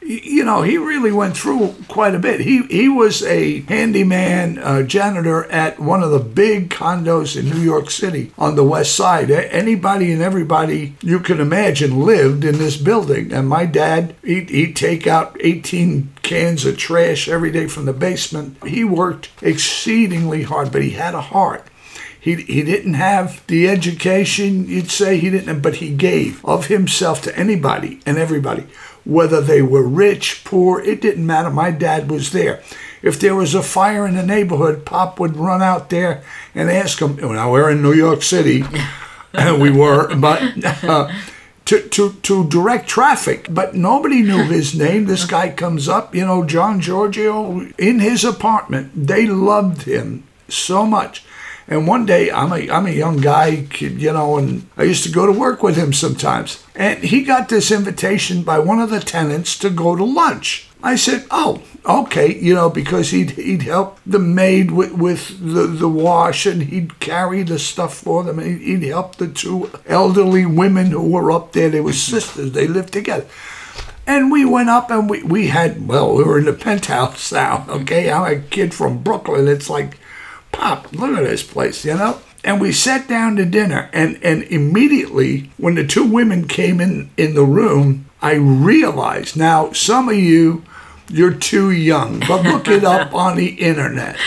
you 0.06 0.46
know, 0.46 0.62
he 0.62 0.78
really 0.78 1.12
went 1.12 1.36
through 1.36 1.74
quite 1.88 2.14
a 2.14 2.20
bit. 2.20 2.42
He 2.42 2.64
he 2.68 2.88
was 2.88 3.24
a 3.24 3.62
handyman, 3.62 4.60
uh, 4.60 4.84
janitor 4.84 5.46
at 5.52 5.80
one 5.80 6.04
of 6.04 6.12
the 6.12 6.20
big 6.20 6.70
condos 6.70 7.36
in 7.38 7.50
New 7.50 7.62
York 7.62 7.90
City 7.90 8.32
on 8.38 8.56
the 8.56 8.64
west 8.64 8.96
side. 8.96 9.32
Anybody 9.32 10.12
and 10.12 10.22
everybody 10.22 10.96
you 11.02 11.20
can 11.20 11.40
imagine 11.40 12.06
lived 12.06 12.46
in 12.46 12.60
this 12.60 12.78
building. 12.78 13.34
And 13.34 13.50
my 13.50 13.66
dad, 13.66 14.16
he'd, 14.24 14.50
he'd 14.50 14.76
take 14.76 15.08
out 15.08 15.38
18 15.40 16.12
cans 16.22 16.66
of 16.66 16.78
trash 16.78 17.28
every 17.28 17.52
day 17.52 17.68
from 17.68 17.86
the 17.86 17.94
basement. 17.94 18.64
He 18.66 18.84
worked 18.84 19.30
exceedingly 19.42 20.44
hard, 20.44 20.72
but 20.72 20.84
he 20.84 20.92
had 20.92 21.16
a 21.16 21.22
heart. 21.22 21.66
He, 22.20 22.36
he 22.38 22.64
didn't 22.64 22.96
have 22.96 23.46
the 23.46 23.68
education, 23.70 24.68
you'd 24.68 24.90
say 24.90 25.20
he 25.20 25.30
didn't, 25.30 25.62
but 25.62 25.76
he 25.76 25.94
gave 25.94 26.44
of 26.44 26.68
himself 26.68 27.22
to 27.22 27.38
anybody 27.38 28.00
and 28.04 28.18
everybody, 28.18 28.66
whether 29.06 29.40
they 29.40 29.62
were 29.62 29.88
rich, 29.88 30.44
poor, 30.44 30.82
it 30.82 31.02
didn't 31.02 31.26
matter. 31.26 31.50
My 31.50 31.72
dad 31.72 32.10
was 32.10 32.32
there. 32.32 32.62
If 33.02 33.20
there 33.20 33.36
was 33.36 33.54
a 33.54 33.62
fire 33.62 34.08
in 34.08 34.16
the 34.16 34.26
neighborhood, 34.26 34.86
Pop 34.86 35.20
would 35.20 35.38
run 35.38 35.62
out 35.62 35.90
there 35.90 36.24
and 36.56 36.72
ask 36.72 37.00
him. 37.00 37.18
Now 37.18 37.52
we're 37.52 37.70
in 37.70 37.84
New 37.84 37.94
York 37.94 38.24
City, 38.24 38.64
and 39.34 39.62
we 39.62 39.70
were, 39.70 40.16
but 40.16 40.42
uh, 40.84 41.14
to, 41.66 41.88
to, 41.90 42.14
to 42.14 42.50
direct 42.50 42.88
traffic. 42.88 43.48
But 43.50 43.76
nobody 43.76 44.24
knew 44.24 44.44
his 44.46 44.74
name. 44.74 45.06
This 45.06 45.26
guy 45.26 45.52
comes 45.52 45.88
up, 45.88 46.16
you 46.16 46.26
know, 46.26 46.44
John 46.44 46.82
Giorgio, 46.82 47.68
in 47.78 48.00
his 48.00 48.24
apartment. 48.24 49.08
They 49.08 49.28
loved 49.28 49.84
him 49.84 50.24
so 50.50 50.86
much. 50.86 51.24
And 51.68 51.88
one 51.88 52.06
day, 52.06 52.30
I'm 52.30 52.52
a, 52.52 52.70
I'm 52.70 52.86
a 52.86 52.92
young 52.92 53.18
guy, 53.18 53.68
you 53.80 54.14
know, 54.14 54.38
and 54.38 54.68
I 54.78 54.84
used 54.84 55.04
to 55.04 55.12
go 55.12 55.26
to 55.26 55.32
work 55.32 55.64
with 55.64 55.76
him 55.76 55.94
sometimes. 55.94 56.64
And 56.76 57.04
he 57.04 57.24
got 57.24 57.50
this 57.50 57.72
invitation 57.72 58.44
by 58.44 58.60
one 58.60 58.80
of 58.80 58.92
the 58.92 59.00
tenants 59.00 59.58
to 59.60 59.72
go 59.72 59.96
to 59.96 60.04
lunch. 60.04 60.70
I 60.84 60.96
said, 60.96 61.26
oh, 61.32 61.64
okay, 61.84 62.38
you 62.38 62.54
know, 62.54 62.70
because 62.70 63.10
he'd, 63.10 63.32
he'd 63.32 63.64
help 63.64 64.00
the 64.06 64.20
maid 64.20 64.70
with, 64.70 64.92
with 64.92 65.40
the, 65.40 65.66
the 65.66 65.90
wash 65.90 66.46
and 66.46 66.62
he'd 66.62 67.00
carry 67.00 67.42
the 67.42 67.58
stuff 67.58 67.96
for 67.96 68.24
them. 68.24 68.38
And 68.38 68.60
he'd, 68.60 68.82
he'd 68.82 68.90
help 68.90 69.16
the 69.16 69.28
two 69.28 69.72
elderly 69.88 70.46
women 70.46 70.92
who 70.92 71.10
were 71.10 71.32
up 71.32 71.54
there. 71.54 71.70
They 71.70 71.82
were 71.82 71.94
sisters, 71.94 72.52
they 72.52 72.68
lived 72.68 72.94
together. 72.94 73.26
And 74.06 74.32
we 74.32 74.46
went 74.46 74.70
up 74.70 74.92
and 74.92 75.10
we, 75.10 75.24
we 75.24 75.48
had, 75.48 75.88
well, 75.88 76.14
we 76.14 76.24
were 76.24 76.38
in 76.38 76.46
the 76.46 76.54
penthouse 76.68 77.32
now, 77.32 77.66
okay? 77.68 78.12
I'm 78.12 78.32
a 78.32 78.40
kid 78.40 78.76
from 78.76 79.02
Brooklyn. 79.02 79.48
It's 79.48 79.72
like, 79.72 79.98
Pop, 80.56 80.92
look 80.94 81.18
at 81.18 81.24
this 81.24 81.44
place, 81.44 81.86
you 81.86 81.96
know? 81.96 82.20
And 82.44 82.62
we 82.62 82.72
sat 82.72 83.08
down 83.08 83.36
to 83.38 83.46
dinner, 83.46 83.90
and, 83.92 84.20
and 84.24 84.44
immediately 84.44 85.50
when 85.58 85.76
the 85.76 85.86
two 85.86 86.06
women 86.06 86.48
came 86.48 86.80
in, 86.80 87.10
in 87.18 87.34
the 87.34 87.44
room, 87.44 88.06
I 88.22 88.34
realized 88.36 89.36
now, 89.36 89.72
some 89.72 90.10
of 90.10 90.16
you, 90.16 90.64
you're 91.08 91.34
too 91.34 91.72
young, 91.72 92.20
but 92.20 92.44
look 92.44 92.68
it 92.68 92.84
up 92.84 93.14
on 93.14 93.36
the 93.36 93.50
internet. 93.50 94.18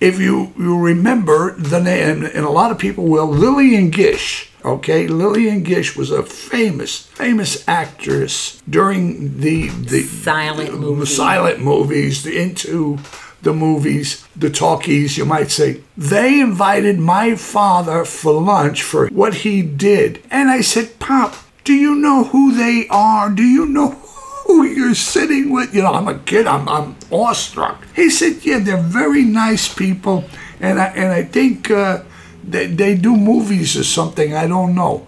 If 0.00 0.18
you, 0.18 0.52
you 0.58 0.78
remember 0.78 1.54
the 1.54 1.80
name, 1.80 2.24
and 2.24 2.44
a 2.44 2.50
lot 2.50 2.72
of 2.72 2.78
people 2.78 3.04
will, 3.04 3.28
Lillian 3.28 3.90
Gish. 3.90 4.50
Okay, 4.64 5.06
Lillian 5.06 5.62
Gish 5.62 5.94
was 5.94 6.10
a 6.10 6.22
famous, 6.22 7.06
famous 7.06 7.66
actress 7.68 8.62
during 8.68 9.38
the 9.40 9.68
the 9.68 10.02
Silent 10.02 10.72
the 10.72 10.76
movie. 10.78 11.06
silent 11.06 11.60
movies, 11.60 12.26
into 12.26 12.96
the 13.44 13.52
movies, 13.52 14.26
the 14.34 14.50
talkies, 14.50 15.16
you 15.16 15.24
might 15.24 15.50
say. 15.50 15.82
They 15.96 16.40
invited 16.40 16.98
my 16.98 17.36
father 17.36 18.04
for 18.04 18.32
lunch 18.40 18.82
for 18.82 19.08
what 19.08 19.34
he 19.46 19.62
did, 19.62 20.22
and 20.30 20.50
I 20.50 20.60
said, 20.60 20.98
"Pop, 20.98 21.34
do 21.64 21.72
you 21.72 21.94
know 21.94 22.24
who 22.24 22.54
they 22.54 22.88
are? 22.88 23.30
Do 23.30 23.42
you 23.42 23.66
know 23.66 23.90
who 24.46 24.64
you're 24.64 24.94
sitting 24.94 25.52
with?" 25.52 25.74
You 25.74 25.82
know, 25.82 25.94
I'm 25.94 26.08
a 26.08 26.18
kid. 26.18 26.46
I'm 26.46 26.68
I'm 26.68 26.96
awestruck. 27.10 27.86
He 27.94 28.10
said, 28.10 28.44
"Yeah, 28.44 28.58
they're 28.58 28.76
very 28.76 29.22
nice 29.22 29.72
people, 29.72 30.24
and 30.60 30.80
I 30.80 30.86
and 30.86 31.12
I 31.12 31.22
think." 31.24 31.70
Uh, 31.70 32.02
they, 32.46 32.66
they 32.66 32.94
do 32.94 33.16
movies 33.16 33.76
or 33.76 33.84
something, 33.84 34.34
I 34.34 34.46
don't 34.46 34.74
know. 34.74 35.06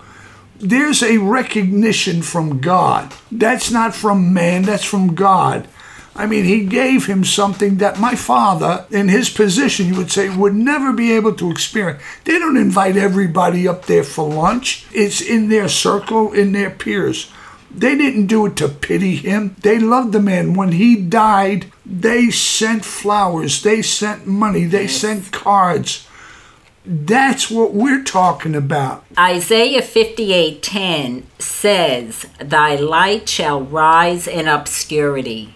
There's 0.58 1.02
a 1.02 1.18
recognition 1.18 2.22
from 2.22 2.60
God. 2.60 3.12
That's 3.30 3.70
not 3.70 3.94
from 3.94 4.32
man, 4.32 4.62
that's 4.62 4.84
from 4.84 5.14
God. 5.14 5.68
I 6.18 6.26
mean, 6.26 6.44
he 6.44 6.64
gave 6.64 7.06
him 7.06 7.24
something 7.24 7.76
that 7.76 8.00
my 8.00 8.14
father, 8.14 8.86
in 8.90 9.08
his 9.08 9.28
position, 9.28 9.86
you 9.86 9.96
would 9.96 10.10
say, 10.10 10.34
would 10.34 10.54
never 10.54 10.92
be 10.92 11.12
able 11.12 11.34
to 11.34 11.50
experience. 11.50 12.02
They 12.24 12.38
don't 12.38 12.56
invite 12.56 12.96
everybody 12.96 13.68
up 13.68 13.84
there 13.84 14.02
for 14.02 14.26
lunch, 14.26 14.86
it's 14.92 15.20
in 15.20 15.50
their 15.50 15.68
circle, 15.68 16.32
in 16.32 16.52
their 16.52 16.70
peers. 16.70 17.30
They 17.70 17.94
didn't 17.96 18.26
do 18.26 18.46
it 18.46 18.56
to 18.56 18.68
pity 18.68 19.16
him. 19.16 19.56
They 19.60 19.78
loved 19.78 20.12
the 20.12 20.20
man. 20.20 20.54
When 20.54 20.72
he 20.72 20.96
died, 20.96 21.70
they 21.84 22.30
sent 22.30 22.86
flowers, 22.86 23.62
they 23.62 23.82
sent 23.82 24.26
money, 24.26 24.64
they 24.64 24.86
sent 24.86 25.30
cards. 25.32 26.06
That's 26.86 27.50
what 27.50 27.74
we're 27.74 28.04
talking 28.04 28.54
about. 28.54 29.04
Isaiah 29.18 29.82
58:10 29.82 31.24
says, 31.38 32.26
"Thy 32.40 32.76
light 32.76 33.28
shall 33.28 33.60
rise 33.60 34.26
in 34.28 34.46
obscurity, 34.46 35.54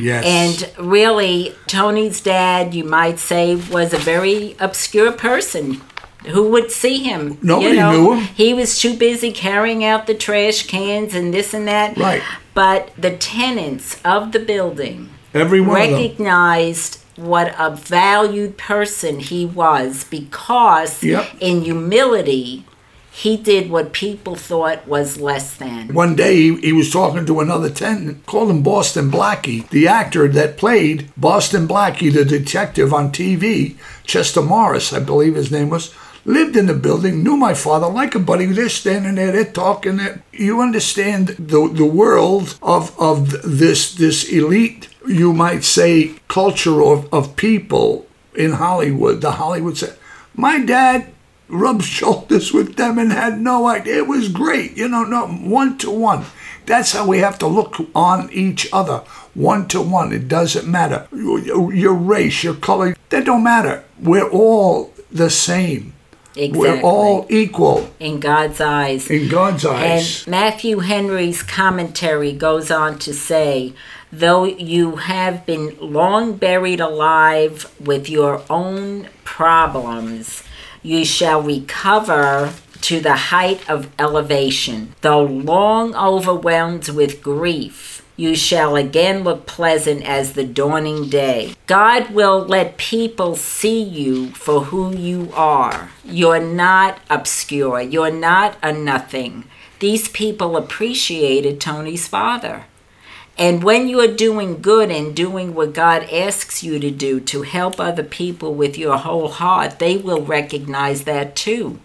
Yes. 0.00 0.24
And 0.24 0.88
really, 0.88 1.54
Tony's 1.66 2.20
dad, 2.20 2.74
you 2.74 2.84
might 2.84 3.18
say, 3.18 3.54
was 3.56 3.92
a 3.92 3.98
very 3.98 4.56
obscure 4.58 5.12
person. 5.12 5.80
Who 6.26 6.50
would 6.50 6.70
see 6.70 6.98
him? 6.98 7.38
Nobody 7.42 7.70
you 7.70 7.76
know, 7.76 7.92
knew 7.92 8.12
him. 8.14 8.24
He 8.34 8.52
was 8.52 8.78
too 8.78 8.94
busy 8.96 9.32
carrying 9.32 9.84
out 9.84 10.06
the 10.06 10.14
trash 10.14 10.66
cans 10.66 11.14
and 11.14 11.32
this 11.32 11.54
and 11.54 11.66
that. 11.66 11.96
Right. 11.96 12.22
But 12.52 12.90
the 12.98 13.16
tenants 13.16 13.98
of 14.04 14.32
the 14.32 14.38
building 14.40 15.08
Every 15.32 15.60
one 15.62 15.80
of 15.80 15.90
them. 15.90 16.00
recognized 16.00 16.98
what 17.16 17.54
a 17.58 17.70
valued 17.74 18.58
person 18.58 19.20
he 19.20 19.46
was 19.46 20.04
because 20.04 21.02
Yep. 21.02 21.26
in 21.40 21.62
humility 21.62 22.64
he 23.12 23.36
did 23.36 23.70
what 23.70 23.92
people 23.92 24.36
thought 24.36 24.86
was 24.86 25.20
less 25.20 25.54
than. 25.56 25.92
One 25.92 26.14
day 26.14 26.36
he, 26.36 26.56
he 26.60 26.72
was 26.72 26.92
talking 26.92 27.26
to 27.26 27.40
another 27.40 27.68
tenant, 27.68 28.24
called 28.26 28.50
him 28.50 28.62
Boston 28.62 29.10
Blackie, 29.10 29.68
the 29.70 29.88
actor 29.88 30.28
that 30.28 30.56
played 30.56 31.10
Boston 31.16 31.66
Blackie, 31.66 32.12
the 32.12 32.24
detective 32.24 32.94
on 32.94 33.10
TV. 33.10 33.76
Chester 34.04 34.42
Morris, 34.42 34.92
I 34.92 35.00
believe 35.00 35.34
his 35.34 35.50
name 35.50 35.70
was, 35.70 35.92
lived 36.24 36.56
in 36.56 36.66
the 36.66 36.74
building, 36.74 37.22
knew 37.22 37.36
my 37.36 37.54
father 37.54 37.88
like 37.88 38.14
a 38.14 38.20
buddy. 38.20 38.46
They're 38.46 38.68
standing 38.68 39.16
there, 39.16 39.32
they're 39.32 39.44
talking. 39.44 39.96
There. 39.96 40.22
You 40.32 40.60
understand 40.60 41.28
the 41.28 41.68
the 41.68 41.86
world 41.86 42.58
of 42.62 42.98
of 42.98 43.42
this 43.42 43.94
this 43.94 44.28
elite, 44.28 44.88
you 45.06 45.32
might 45.32 45.64
say, 45.64 46.14
culture 46.28 46.82
of, 46.82 47.12
of 47.12 47.36
people 47.36 48.06
in 48.34 48.52
Hollywood. 48.52 49.20
The 49.20 49.32
Hollywood 49.32 49.76
set. 49.76 49.98
My 50.34 50.60
dad 50.60 51.12
rubbed 51.50 51.84
shoulders 51.84 52.52
with 52.52 52.76
them 52.76 52.98
and 52.98 53.12
had 53.12 53.40
no 53.40 53.66
idea. 53.66 53.98
It 53.98 54.06
was 54.06 54.28
great, 54.28 54.76
you 54.76 54.88
know, 54.88 55.04
no 55.04 55.26
one 55.26 55.78
to 55.78 55.90
one. 55.90 56.24
That's 56.66 56.92
how 56.92 57.06
we 57.06 57.18
have 57.18 57.38
to 57.40 57.46
look 57.46 57.76
on 57.94 58.30
each 58.32 58.68
other, 58.72 58.98
one 59.34 59.66
to 59.68 59.80
one. 59.80 60.12
It 60.12 60.28
doesn't 60.28 60.70
matter 60.70 61.08
your, 61.12 61.72
your 61.72 61.94
race, 61.94 62.44
your 62.44 62.54
color. 62.54 62.96
That 63.08 63.24
don't 63.24 63.42
matter. 63.42 63.84
We're 63.98 64.28
all 64.28 64.94
the 65.10 65.30
same. 65.30 65.94
Exactly. 66.36 66.60
We're 66.60 66.82
all 66.82 67.26
equal 67.28 67.90
in 67.98 68.20
God's 68.20 68.60
eyes. 68.60 69.10
in 69.10 69.28
God's 69.28 69.66
eyes. 69.66 70.22
And 70.22 70.30
Matthew 70.30 70.78
Henry's 70.78 71.42
commentary 71.42 72.32
goes 72.32 72.70
on 72.70 73.00
to 73.00 73.12
say, 73.12 73.74
though 74.12 74.44
you 74.44 74.96
have 74.96 75.44
been 75.44 75.76
long 75.80 76.36
buried 76.36 76.78
alive 76.78 77.74
with 77.80 78.08
your 78.08 78.42
own 78.48 79.08
problems, 79.24 80.44
you 80.82 81.04
shall 81.04 81.42
recover 81.42 82.52
to 82.82 83.00
the 83.00 83.16
height 83.16 83.68
of 83.68 83.88
elevation. 83.98 84.94
Though 85.00 85.22
long 85.22 85.94
overwhelmed 85.94 86.88
with 86.88 87.22
grief, 87.22 88.02
you 88.16 88.34
shall 88.34 88.76
again 88.76 89.24
look 89.24 89.46
pleasant 89.46 90.02
as 90.04 90.34
the 90.34 90.44
dawning 90.44 91.08
day. 91.08 91.54
God 91.66 92.10
will 92.10 92.40
let 92.40 92.76
people 92.76 93.36
see 93.36 93.82
you 93.82 94.30
for 94.32 94.64
who 94.64 94.94
you 94.94 95.30
are. 95.34 95.90
You're 96.04 96.40
not 96.42 97.00
obscure, 97.08 97.80
you're 97.80 98.10
not 98.10 98.58
a 98.62 98.72
nothing. 98.72 99.44
These 99.78 100.08
people 100.08 100.58
appreciated 100.58 101.60
Tony's 101.60 102.06
father. 102.06 102.66
And 103.40 103.64
when 103.64 103.88
you're 103.88 104.14
doing 104.14 104.60
good 104.60 104.90
and 104.90 105.16
doing 105.16 105.54
what 105.54 105.72
God 105.72 106.02
asks 106.12 106.62
you 106.62 106.78
to 106.78 106.90
do 106.90 107.20
to 107.20 107.40
help 107.40 107.80
other 107.80 108.02
people 108.04 108.52
with 108.52 108.76
your 108.76 108.98
whole 108.98 109.28
heart, 109.28 109.78
they 109.78 109.96
will 109.96 110.20
recognize 110.20 111.04
that 111.04 111.34
too. 111.34 111.80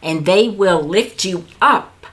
And 0.00 0.26
they 0.26 0.48
will 0.48 0.80
lift 0.80 1.24
you 1.24 1.44
up 1.60 2.06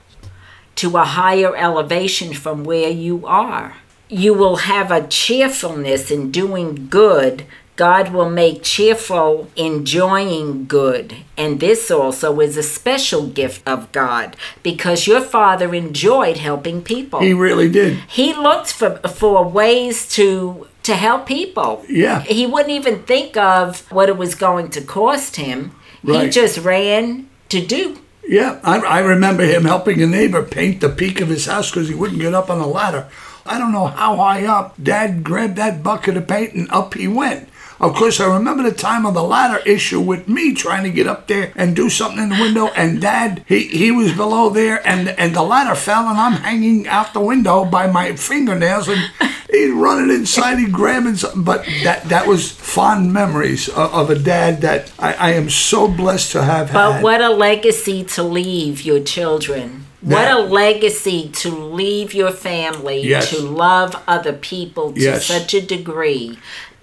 to 0.78 0.98
a 0.98 1.04
higher 1.04 1.56
elevation 1.56 2.34
from 2.34 2.64
where 2.64 2.90
you 2.90 3.28
are. 3.28 3.76
You 4.08 4.34
will 4.34 4.56
have 4.56 4.90
a 4.90 5.08
cheerfulness 5.08 6.10
in 6.10 6.32
doing 6.32 6.88
good. 6.90 7.46
God 7.80 8.12
will 8.12 8.30
make 8.30 8.62
cheerful 8.62 9.50
enjoying 9.56 10.66
good. 10.66 11.16
And 11.38 11.62
this 11.62 11.90
also 11.90 12.42
is 12.42 12.58
a 12.58 12.62
special 12.62 13.28
gift 13.28 13.66
of 13.66 13.90
God 13.94 14.36
because 14.64 15.08
your 15.08 15.22
father 15.22 15.74
enjoyed 15.74 16.36
helping 16.36 16.82
people 16.82 17.22
he 17.22 17.34
really 17.34 17.70
did. 17.70 17.94
he 18.10 18.34
looked 18.34 18.74
for 18.74 18.98
for 19.08 19.48
ways 19.48 20.10
to 20.18 20.68
to 20.84 20.94
help 20.94 21.26
people. 21.26 21.86
Yeah. 21.88 22.20
He 22.24 22.46
wouldn't 22.46 22.72
even 22.80 23.04
think 23.04 23.38
of 23.38 23.90
what 23.94 24.10
it 24.10 24.18
was 24.18 24.36
going 24.36 24.72
to 24.72 24.82
cost 24.82 25.38
him. 25.38 25.72
He 26.04 26.30
just 26.30 26.58
ran 26.58 27.30
to 27.48 27.66
do. 27.66 28.00
Yeah, 28.28 28.60
I, 28.62 28.80
I 28.80 29.00
remember 29.00 29.44
him 29.44 29.64
helping 29.64 30.02
a 30.02 30.08
neighbor 30.08 30.44
paint 30.44 30.82
the 30.82 30.90
peak 30.90 31.22
of 31.22 31.30
his 31.30 31.46
house 31.46 31.72
because 31.72 31.88
he 31.88 31.96
wouldn't 31.96 32.20
get 32.20 32.34
up 32.34 32.50
on 32.50 32.60
a 32.60 32.68
ladder. 32.68 33.08
I 33.46 33.58
don't 33.58 33.72
know 33.72 33.88
how 33.88 34.18
high 34.18 34.46
up. 34.46 34.76
Dad 34.82 35.24
grabbed 35.24 35.56
that 35.56 35.82
bucket 35.82 36.18
of 36.18 36.28
paint 36.28 36.54
and 36.56 36.70
up 36.72 36.94
he 36.94 37.08
went. 37.08 37.48
Of 37.80 37.96
course, 37.96 38.20
I 38.20 38.26
remember 38.34 38.64
the 38.64 38.76
time 38.76 39.06
of 39.06 39.14
the 39.14 39.24
ladder 39.24 39.62
issue 39.66 40.02
with 40.02 40.28
me 40.28 40.54
trying 40.54 40.84
to 40.84 40.90
get 40.90 41.08
up 41.08 41.28
there 41.28 41.54
and 41.56 41.76
do 41.76 41.90
something 41.90 42.22
in 42.22 42.30
the 42.30 42.36
window, 42.42 42.68
and 42.76 43.00
Dad, 43.02 43.44
he, 43.48 43.68
he 43.68 43.90
was 43.92 44.12
below 44.12 44.50
there, 44.50 44.86
and 44.86 45.10
and 45.18 45.34
the 45.34 45.44
ladder 45.44 45.76
fell, 45.76 46.08
and 46.10 46.18
I'm 46.20 46.34
hanging 46.42 46.88
out 46.88 47.14
the 47.14 47.22
window 47.22 47.64
by 47.64 47.88
my 47.88 48.16
fingernails, 48.18 48.90
and 48.90 49.10
he's 49.50 49.72
running 49.72 50.10
inside, 50.14 50.60
he 50.60 50.68
grabbing 50.68 51.16
something. 51.16 51.44
But 51.44 51.66
that 51.84 52.04
that 52.10 52.28
was 52.28 52.52
fond 52.52 53.14
memories 53.14 53.70
of, 53.70 53.94
of 53.94 54.10
a 54.10 54.20
dad 54.20 54.60
that 54.62 54.92
I, 55.00 55.14
I 55.14 55.30
am 55.32 55.50
so 55.50 55.88
blessed 55.88 56.34
to 56.34 56.44
have 56.44 56.74
But 56.74 56.94
had. 56.96 57.04
what 57.04 57.22
a 57.22 57.30
legacy 57.30 58.04
to 58.16 58.24
leave 58.24 58.82
your 58.82 59.00
children. 59.00 59.86
What 60.02 60.32
a 60.32 60.40
legacy 60.40 61.28
to 61.42 61.50
leave 61.50 62.14
your 62.14 62.32
family 62.32 63.02
Yes. 63.06 63.32
to 63.32 63.40
love 63.42 64.02
other 64.08 64.32
people 64.32 64.94
to 64.94 65.00
Yes. 65.02 65.26
such 65.26 65.54
a 65.54 65.60
degree. 65.62 66.40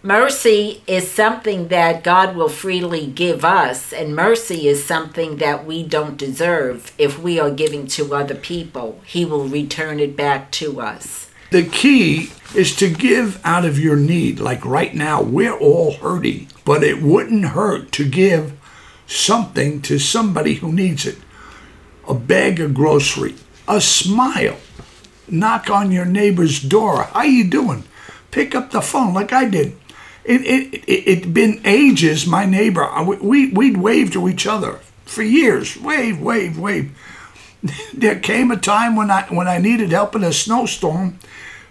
Mercy 0.07 0.85
is 0.87 1.11
something 1.11 1.67
that 1.67 2.05
God 2.05 2.37
will 2.37 2.49
freely 2.49 3.09
give 3.09 3.45
us, 3.45 3.93
and 3.93 4.15
mercy 4.15 4.69
is 4.69 4.85
something 4.85 5.39
that 5.39 5.67
we 5.67 5.83
don't 5.83 6.17
deserve. 6.17 6.93
If 6.97 7.19
we 7.19 7.41
are 7.41 7.51
giving 7.51 7.89
to 7.89 8.15
other 8.15 8.37
people, 8.37 9.01
He 9.05 9.25
will 9.25 9.49
return 9.49 9.99
it 9.99 10.17
back 10.17 10.53
to 10.53 10.81
us. 10.81 11.29
The 11.51 11.65
key 11.65 12.31
is 12.55 12.77
to 12.77 12.89
give 12.89 13.45
out 13.45 13.65
of 13.65 13.81
your 13.81 13.97
need. 13.97 14.39
Like 14.39 14.65
right 14.65 14.95
now, 14.95 15.23
we're 15.23 15.59
all 15.59 15.95
hurting, 15.95 16.51
but 16.65 16.85
it 16.85 17.03
wouldn't 17.03 17.47
hurt 17.47 17.91
to 17.91 18.09
give 18.09 18.57
something 19.09 19.83
to 19.83 19.99
somebody 19.99 20.55
who 20.55 20.73
needs 20.73 21.05
it. 21.05 21.19
A 22.07 22.15
bag 22.15 22.61
of 22.61 22.75
grocery, 22.75 23.35
a 23.67 23.81
smile, 23.81 24.59
knock 25.27 25.69
on 25.69 25.91
your 25.91 26.05
neighbor's 26.05 26.61
door. 26.61 27.03
How 27.03 27.25
you 27.25 27.43
doing? 27.43 27.83
Pick 28.31 28.55
up 28.55 28.71
the 28.71 28.81
phone 28.81 29.13
like 29.13 29.33
I 29.33 29.47
did. 29.47 29.77
It 30.27 30.43
it 30.43 30.85
it 30.87 31.35
been 31.35 31.61
ages. 31.65 32.27
My 32.27 32.45
neighbor, 32.47 32.89
we 33.05 33.17
we- 33.17 33.51
we'd 33.51 33.77
wave 33.77 34.11
to 34.13 34.29
each 34.29 34.47
other 34.47 34.81
for 35.05 35.23
years. 35.23 35.77
Wave, 35.77 36.21
wave, 36.21 36.59
wave 36.59 36.91
there 37.95 38.19
came 38.19 38.51
a 38.51 38.57
time 38.57 38.97
when 38.97 39.11
I 39.11 39.23
when 39.31 39.49
I 39.49 39.59
needed 39.59 39.93
help 39.93 40.15
in 40.17 40.25
a 40.25 40.33
snowstorm, 40.33 41.19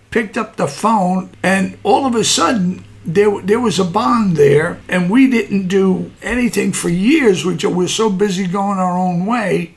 picked 0.10 0.38
up 0.38 0.56
the 0.56 0.68
phone, 0.68 1.30
and 1.44 1.78
all 1.84 2.06
of 2.06 2.16
a 2.16 2.24
sudden 2.24 2.84
there 3.06 3.42
there 3.42 3.60
was 3.60 3.78
a 3.80 3.84
bond 3.86 4.38
there, 4.38 4.80
and 4.88 5.10
we 5.10 5.30
didn't 5.30 5.68
do 5.68 6.12
anything 6.22 6.72
for 6.74 6.90
years. 6.90 7.46
Which 7.46 7.64
We 7.66 7.74
were 7.74 7.88
so 7.88 8.10
busy 8.10 8.48
going 8.48 8.80
our 8.80 8.98
own 8.98 9.26
way, 9.26 9.76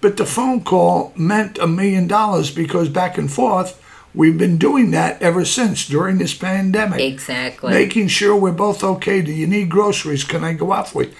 but 0.00 0.16
the 0.16 0.26
phone 0.26 0.62
call 0.64 1.12
meant 1.16 1.58
a 1.58 1.66
million 1.66 2.06
dollars 2.08 2.50
because 2.50 2.88
back 2.88 3.18
and 3.18 3.30
forth. 3.32 3.76
We've 4.14 4.36
been 4.36 4.58
doing 4.58 4.90
that 4.90 5.22
ever 5.22 5.44
since 5.44 5.86
during 5.86 6.18
this 6.18 6.34
pandemic. 6.34 7.00
Exactly. 7.00 7.72
Making 7.72 8.08
sure 8.08 8.34
we're 8.34 8.52
both 8.52 8.82
okay. 8.82 9.22
Do 9.22 9.32
you 9.32 9.46
need 9.46 9.70
groceries? 9.70 10.24
Can 10.24 10.42
I 10.42 10.52
go 10.52 10.72
out 10.72 10.88
for 10.88 11.04
you? 11.04 11.12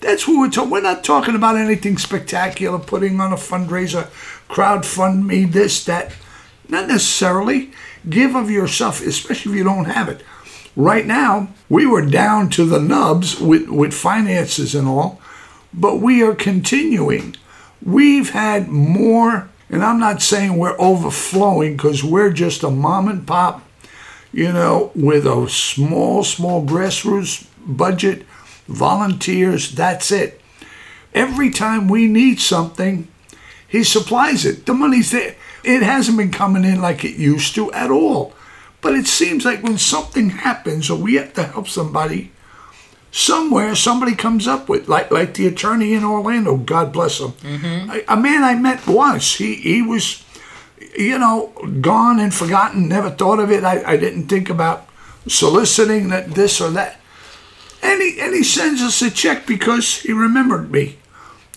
That's 0.00 0.26
what 0.26 0.38
we're 0.38 0.50
talking. 0.50 0.70
We're 0.70 0.80
not 0.80 1.04
talking 1.04 1.34
about 1.34 1.56
anything 1.56 1.98
spectacular, 1.98 2.78
putting 2.78 3.20
on 3.20 3.32
a 3.32 3.36
fundraiser, 3.36 4.08
crowdfund 4.48 5.24
me, 5.24 5.44
this, 5.44 5.84
that. 5.84 6.12
Not 6.68 6.88
necessarily. 6.88 7.72
Give 8.08 8.34
of 8.34 8.50
yourself, 8.50 9.00
especially 9.04 9.52
if 9.52 9.58
you 9.58 9.64
don't 9.64 9.86
have 9.86 10.08
it. 10.08 10.22
Right 10.76 11.06
now, 11.06 11.48
we 11.68 11.86
were 11.86 12.04
down 12.04 12.50
to 12.50 12.64
the 12.64 12.80
nubs 12.80 13.40
with, 13.40 13.68
with 13.68 13.94
finances 13.94 14.74
and 14.74 14.88
all, 14.88 15.20
but 15.72 15.96
we 15.96 16.22
are 16.22 16.34
continuing. 16.34 17.36
We've 17.82 18.30
had 18.30 18.68
more, 18.68 19.48
and 19.74 19.84
I'm 19.84 19.98
not 19.98 20.22
saying 20.22 20.56
we're 20.56 20.78
overflowing 20.78 21.76
because 21.76 22.02
we're 22.02 22.32
just 22.32 22.62
a 22.62 22.70
mom 22.70 23.08
and 23.08 23.26
pop 23.26 23.62
you 24.34 24.52
know, 24.52 24.90
with 24.96 25.26
a 25.26 25.48
small, 25.48 26.24
small 26.24 26.66
grassroots 26.66 27.46
budget, 27.64 28.24
volunteers, 28.66 29.70
that's 29.70 30.10
it. 30.10 30.40
Every 31.14 31.50
time 31.50 31.86
we 31.86 32.08
need 32.08 32.40
something, 32.40 33.06
he 33.68 33.84
supplies 33.84 34.44
it. 34.44 34.66
The 34.66 34.74
money's 34.74 35.12
there. 35.12 35.36
It 35.62 35.82
hasn't 35.84 36.18
been 36.18 36.32
coming 36.32 36.64
in 36.64 36.82
like 36.82 37.04
it 37.04 37.16
used 37.16 37.54
to 37.54 37.72
at 37.72 37.92
all. 37.92 38.34
But 38.80 38.94
it 38.94 39.06
seems 39.06 39.44
like 39.44 39.62
when 39.62 39.78
something 39.78 40.30
happens 40.30 40.90
or 40.90 40.98
we 40.98 41.14
have 41.14 41.32
to 41.34 41.44
help 41.44 41.68
somebody, 41.68 42.32
somewhere 43.14 43.76
somebody 43.76 44.16
comes 44.16 44.48
up 44.48 44.68
with, 44.68 44.88
like 44.88 45.10
like 45.10 45.34
the 45.34 45.46
attorney 45.46 45.94
in 45.94 46.02
Orlando, 46.02 46.56
God 46.56 46.92
bless 46.92 47.20
him. 47.20 47.32
Mm-hmm. 47.32 47.90
A, 47.90 48.14
a 48.14 48.16
man 48.16 48.42
I 48.42 48.54
met 48.54 48.86
once, 48.86 49.36
he, 49.36 49.54
he 49.54 49.82
was 49.82 50.24
you 50.96 51.18
know, 51.18 51.52
gone 51.80 52.20
and 52.20 52.32
forgotten, 52.32 52.88
never 52.88 53.10
thought 53.10 53.40
of 53.40 53.50
it. 53.50 53.64
I, 53.64 53.82
I 53.92 53.96
didn't 53.96 54.28
think 54.28 54.48
about 54.48 54.88
soliciting 55.26 56.08
that 56.08 56.32
this 56.32 56.60
or 56.60 56.70
that. 56.70 57.00
And 57.82 58.00
he, 58.00 58.20
and 58.20 58.34
he 58.34 58.42
sends 58.42 58.80
us 58.80 59.02
a 59.02 59.10
check 59.10 59.46
because 59.46 60.00
he 60.00 60.12
remembered 60.12 60.70
me. 60.70 60.98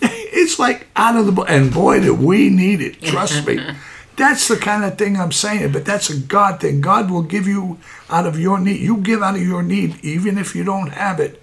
It's 0.39 0.60
like 0.60 0.88
out 0.96 1.15
of 1.15 1.36
the. 1.36 1.41
And 1.43 1.74
boy, 1.74 2.02
did 2.02 2.20
we 2.20 2.50
need 2.50 2.80
it. 2.80 3.02
Trust 3.02 3.48
me. 3.48 3.60
That's 4.17 4.48
the 4.48 4.56
kind 4.56 4.86
of 4.86 4.98
thing 4.98 5.17
I'm 5.17 5.32
saying, 5.32 5.72
but 5.72 5.86
that's 5.86 6.10
a 6.10 6.17
God 6.17 6.60
thing. 6.60 6.82
God 6.82 7.12
will 7.12 7.22
give 7.22 7.46
you 7.46 7.78
out 8.10 8.26
of 8.26 8.39
your 8.39 8.60
need. 8.60 8.82
You 8.82 8.98
give 8.98 9.22
out 9.22 9.36
of 9.36 9.41
your 9.43 9.62
need, 9.62 10.04
even 10.04 10.39
if 10.39 10.56
you 10.56 10.63
don't 10.63 10.89
have 10.89 11.20
it. 11.20 11.39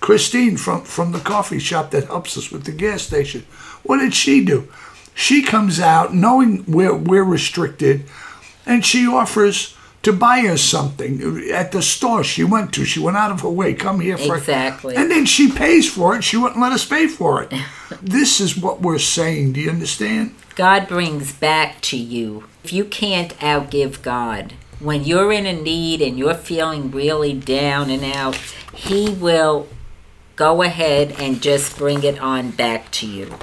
Christine 0.00 0.56
from, 0.56 0.84
from 0.84 1.12
the 1.12 1.18
coffee 1.18 1.58
shop 1.58 1.90
that 1.90 2.06
helps 2.06 2.36
us 2.36 2.50
with 2.50 2.64
the 2.64 2.72
gas 2.72 3.02
station, 3.02 3.44
what 3.82 3.98
did 3.98 4.14
she 4.14 4.44
do? 4.44 4.68
She 5.14 5.42
comes 5.42 5.80
out 5.80 6.14
knowing 6.14 6.64
we're, 6.66 6.94
we're 6.94 7.24
restricted, 7.24 8.04
and 8.64 8.84
she 8.84 9.06
offers 9.06 9.76
to 10.02 10.12
buy 10.12 10.40
us 10.42 10.62
something 10.62 11.50
at 11.50 11.72
the 11.72 11.82
store 11.82 12.22
she 12.22 12.44
went 12.44 12.72
to. 12.74 12.84
She 12.84 13.00
went 13.00 13.16
out 13.16 13.32
of 13.32 13.40
her 13.40 13.48
way, 13.48 13.74
come 13.74 14.00
here 14.00 14.16
for 14.16 14.36
Exactly. 14.36 14.94
And 14.94 15.10
then 15.10 15.26
she 15.26 15.50
pays 15.50 15.92
for 15.92 16.16
it. 16.16 16.22
She 16.22 16.36
wouldn't 16.36 16.60
let 16.60 16.72
us 16.72 16.86
pay 16.86 17.08
for 17.08 17.42
it. 17.42 17.52
this 18.02 18.40
is 18.40 18.56
what 18.56 18.80
we're 18.80 18.98
saying. 18.98 19.54
Do 19.54 19.60
you 19.60 19.70
understand? 19.70 20.34
God 20.54 20.88
brings 20.88 21.32
back 21.32 21.80
to 21.82 21.96
you. 21.96 22.44
If 22.64 22.72
you 22.72 22.84
can't 22.84 23.36
outgive 23.38 24.02
God, 24.02 24.54
when 24.78 25.04
you're 25.04 25.32
in 25.32 25.46
a 25.46 25.52
need 25.52 26.00
and 26.00 26.18
you're 26.18 26.34
feeling 26.34 26.90
really 26.90 27.34
down 27.34 27.90
and 27.90 28.04
out, 28.04 28.36
He 28.72 29.10
will 29.10 29.68
go 30.38 30.62
ahead 30.62 31.12
and 31.18 31.42
just 31.42 31.76
bring 31.76 32.04
it 32.04 32.16
on 32.20 32.52
back 32.52 32.88
to 32.92 33.06
you. 33.06 33.34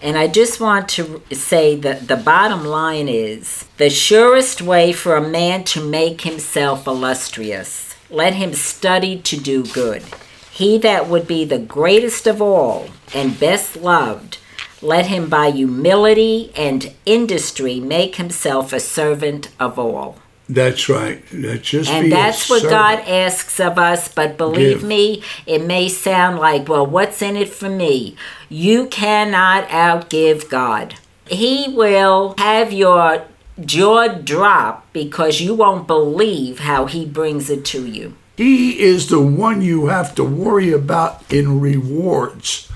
And 0.00 0.16
I 0.16 0.28
just 0.28 0.60
want 0.60 0.88
to 0.90 1.20
say 1.32 1.74
that 1.74 2.06
the 2.06 2.16
bottom 2.16 2.64
line 2.64 3.08
is 3.08 3.64
the 3.78 3.90
surest 3.90 4.62
way 4.62 4.92
for 4.92 5.16
a 5.16 5.28
man 5.28 5.64
to 5.64 5.84
make 5.84 6.20
himself 6.20 6.86
illustrious, 6.86 7.96
let 8.08 8.34
him 8.34 8.54
study 8.54 9.20
to 9.22 9.36
do 9.36 9.64
good. 9.64 10.04
He 10.52 10.78
that 10.78 11.08
would 11.08 11.26
be 11.26 11.44
the 11.44 11.58
greatest 11.58 12.28
of 12.28 12.40
all 12.40 12.90
and 13.12 13.40
best 13.40 13.74
loved, 13.74 14.38
let 14.80 15.06
him 15.06 15.28
by 15.28 15.50
humility 15.50 16.52
and 16.56 16.94
industry 17.04 17.80
make 17.80 18.16
himself 18.16 18.72
a 18.72 18.78
servant 18.78 19.48
of 19.58 19.80
all. 19.80 20.18
That's 20.48 20.88
right. 20.88 21.24
That 21.32 21.62
just 21.62 21.90
And 21.90 22.10
that's 22.10 22.48
what. 22.48 22.62
God 22.62 23.00
asks 23.00 23.58
of 23.58 23.78
us. 23.78 24.08
But 24.08 24.36
believe 24.36 24.80
Give. 24.80 24.84
me, 24.84 25.22
it 25.44 25.64
may 25.64 25.88
sound 25.88 26.38
like, 26.38 26.68
well, 26.68 26.86
what's 26.86 27.20
in 27.20 27.36
it 27.36 27.48
for 27.48 27.68
me? 27.68 28.16
You 28.48 28.86
cannot 28.86 29.68
outgive 29.68 30.48
God. 30.48 30.94
He 31.26 31.68
will 31.68 32.34
have 32.38 32.72
your 32.72 33.24
jaw 33.64 34.08
drop 34.08 34.86
because 34.92 35.40
you 35.40 35.54
won't 35.54 35.86
believe 35.88 36.60
how 36.60 36.86
He 36.86 37.04
brings 37.04 37.50
it 37.50 37.64
to 37.66 37.86
you. 37.86 38.14
He 38.36 38.78
is 38.78 39.08
the 39.08 39.20
one 39.20 39.62
you 39.62 39.86
have 39.86 40.14
to 40.16 40.24
worry 40.24 40.70
about 40.72 41.32
in 41.32 41.60
rewards. 41.60 42.70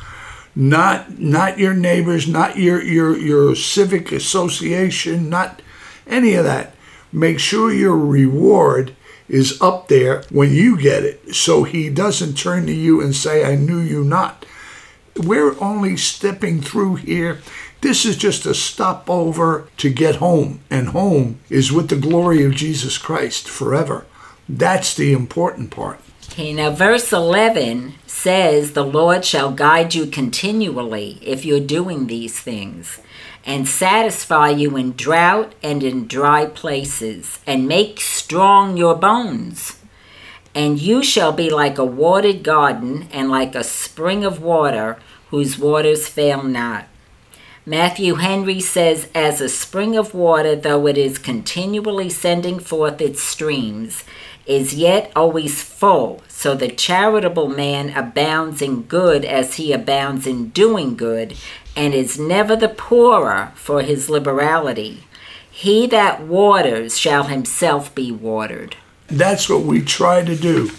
Not 0.56 1.18
not 1.20 1.58
your 1.58 1.74
neighbors, 1.74 2.26
not 2.26 2.56
your 2.56 2.82
your 2.82 3.16
your 3.16 3.54
civic 3.54 4.10
association, 4.10 5.28
not 5.28 5.62
any 6.08 6.34
of 6.34 6.44
that. 6.44 6.74
Make 7.12 7.40
sure 7.40 7.72
your 7.72 7.96
reward 7.96 8.94
is 9.28 9.60
up 9.62 9.88
there 9.88 10.22
when 10.30 10.52
you 10.52 10.76
get 10.76 11.04
it 11.04 11.34
so 11.34 11.62
he 11.62 11.88
doesn't 11.88 12.34
turn 12.34 12.66
to 12.66 12.72
you 12.72 13.00
and 13.00 13.14
say 13.14 13.44
I 13.44 13.54
knew 13.54 13.78
you 13.78 14.04
not. 14.04 14.44
We're 15.16 15.60
only 15.60 15.96
stepping 15.96 16.60
through 16.60 16.96
here. 16.96 17.40
This 17.80 18.04
is 18.04 18.16
just 18.16 18.44
a 18.46 18.54
stopover 18.54 19.68
to 19.78 19.90
get 19.90 20.16
home, 20.16 20.60
and 20.70 20.88
home 20.88 21.40
is 21.48 21.72
with 21.72 21.88
the 21.88 21.96
glory 21.96 22.44
of 22.44 22.54
Jesus 22.54 22.98
Christ 22.98 23.48
forever. 23.48 24.04
That's 24.48 24.94
the 24.94 25.12
important 25.12 25.70
part. 25.70 26.00
Okay, 26.30 26.52
now 26.52 26.70
verse 26.70 27.12
11 27.12 27.94
says, 28.06 28.72
The 28.72 28.84
Lord 28.84 29.24
shall 29.24 29.50
guide 29.50 29.94
you 29.94 30.06
continually 30.06 31.18
if 31.22 31.44
you're 31.44 31.60
doing 31.60 32.06
these 32.06 32.38
things, 32.38 33.00
and 33.44 33.66
satisfy 33.66 34.50
you 34.50 34.76
in 34.76 34.92
drought 34.92 35.54
and 35.62 35.82
in 35.82 36.06
dry 36.06 36.46
places, 36.46 37.38
and 37.46 37.66
make 37.66 38.00
strong 38.00 38.76
your 38.76 38.94
bones. 38.94 39.78
And 40.54 40.80
you 40.80 41.02
shall 41.02 41.32
be 41.32 41.48
like 41.48 41.78
a 41.78 41.84
watered 41.84 42.42
garden 42.42 43.08
and 43.12 43.30
like 43.30 43.54
a 43.54 43.64
spring 43.64 44.24
of 44.24 44.42
water 44.42 44.98
whose 45.28 45.58
waters 45.58 46.08
fail 46.08 46.42
not. 46.42 46.86
Matthew 47.66 48.16
Henry 48.16 48.58
says, 48.58 49.08
As 49.14 49.40
a 49.40 49.48
spring 49.48 49.96
of 49.96 50.14
water, 50.14 50.56
though 50.56 50.86
it 50.86 50.98
is 50.98 51.18
continually 51.18 52.10
sending 52.10 52.58
forth 52.58 53.00
its 53.00 53.22
streams, 53.22 54.02
is 54.46 54.74
yet 54.74 55.12
always 55.14 55.62
full, 55.62 56.22
so 56.26 56.54
the 56.54 56.68
charitable 56.68 57.48
man 57.48 57.90
abounds 57.90 58.60
in 58.60 58.82
good 58.82 59.24
as 59.24 59.54
he 59.54 59.72
abounds 59.72 60.26
in 60.26 60.48
doing 60.48 60.96
good, 60.96 61.36
and 61.76 61.94
is 61.94 62.18
never 62.18 62.56
the 62.56 62.68
poorer 62.68 63.52
for 63.54 63.82
his 63.82 64.10
liberality. 64.10 65.04
He 65.50 65.86
that 65.88 66.22
waters 66.22 66.98
shall 66.98 67.24
himself 67.24 67.94
be 67.94 68.10
watered. 68.12 68.76
That's 69.08 69.48
what 69.48 69.62
we 69.62 69.82
try 69.82 70.24
to 70.24 70.36
do. 70.36 70.70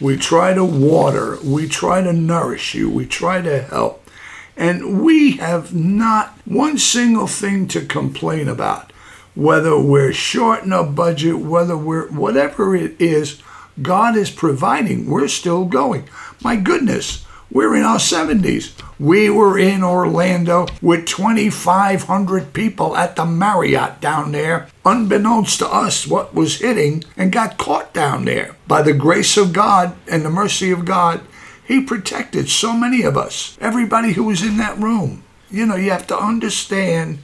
We 0.00 0.16
try 0.16 0.54
to 0.54 0.64
water, 0.64 1.38
we 1.44 1.68
try 1.68 2.02
to 2.02 2.12
nourish 2.12 2.74
you, 2.74 2.88
we 2.88 3.06
try 3.06 3.42
to 3.42 3.62
help. 3.62 4.08
And 4.56 5.02
we 5.02 5.32
have 5.38 5.74
not 5.74 6.38
one 6.44 6.78
single 6.78 7.26
thing 7.26 7.68
to 7.68 7.84
complain 7.84 8.48
about. 8.48 8.92
Whether 9.34 9.78
we're 9.78 10.12
short 10.12 10.64
in 10.64 10.72
a 10.72 10.84
budget, 10.84 11.38
whether 11.38 11.76
we're 11.76 12.08
whatever 12.08 12.74
it 12.74 13.00
is, 13.00 13.42
God 13.80 14.16
is 14.16 14.30
providing. 14.30 15.08
We're 15.08 15.28
still 15.28 15.64
going. 15.64 16.08
My 16.42 16.56
goodness, 16.56 17.24
we're 17.50 17.74
in 17.74 17.82
our 17.82 17.98
70s. 17.98 18.72
We 18.98 19.28
were 19.28 19.58
in 19.58 19.82
Orlando 19.82 20.66
with 20.80 21.06
2,500 21.06 22.52
people 22.52 22.96
at 22.96 23.16
the 23.16 23.24
Marriott 23.24 24.00
down 24.00 24.32
there, 24.32 24.68
unbeknownst 24.84 25.58
to 25.58 25.66
us 25.68 26.06
what 26.06 26.34
was 26.34 26.60
hitting, 26.60 27.04
and 27.16 27.32
got 27.32 27.58
caught 27.58 27.92
down 27.92 28.24
there. 28.24 28.54
By 28.68 28.82
the 28.82 28.92
grace 28.92 29.36
of 29.36 29.52
God 29.52 29.96
and 30.08 30.24
the 30.24 30.30
mercy 30.30 30.70
of 30.70 30.84
God, 30.84 31.22
He 31.66 31.80
protected 31.80 32.48
so 32.48 32.72
many 32.72 33.02
of 33.02 33.16
us, 33.16 33.56
everybody 33.60 34.12
who 34.12 34.24
was 34.24 34.42
in 34.42 34.56
that 34.58 34.78
room. 34.78 35.24
You 35.50 35.66
know, 35.66 35.76
you 35.76 35.90
have 35.90 36.06
to 36.08 36.18
understand 36.18 37.18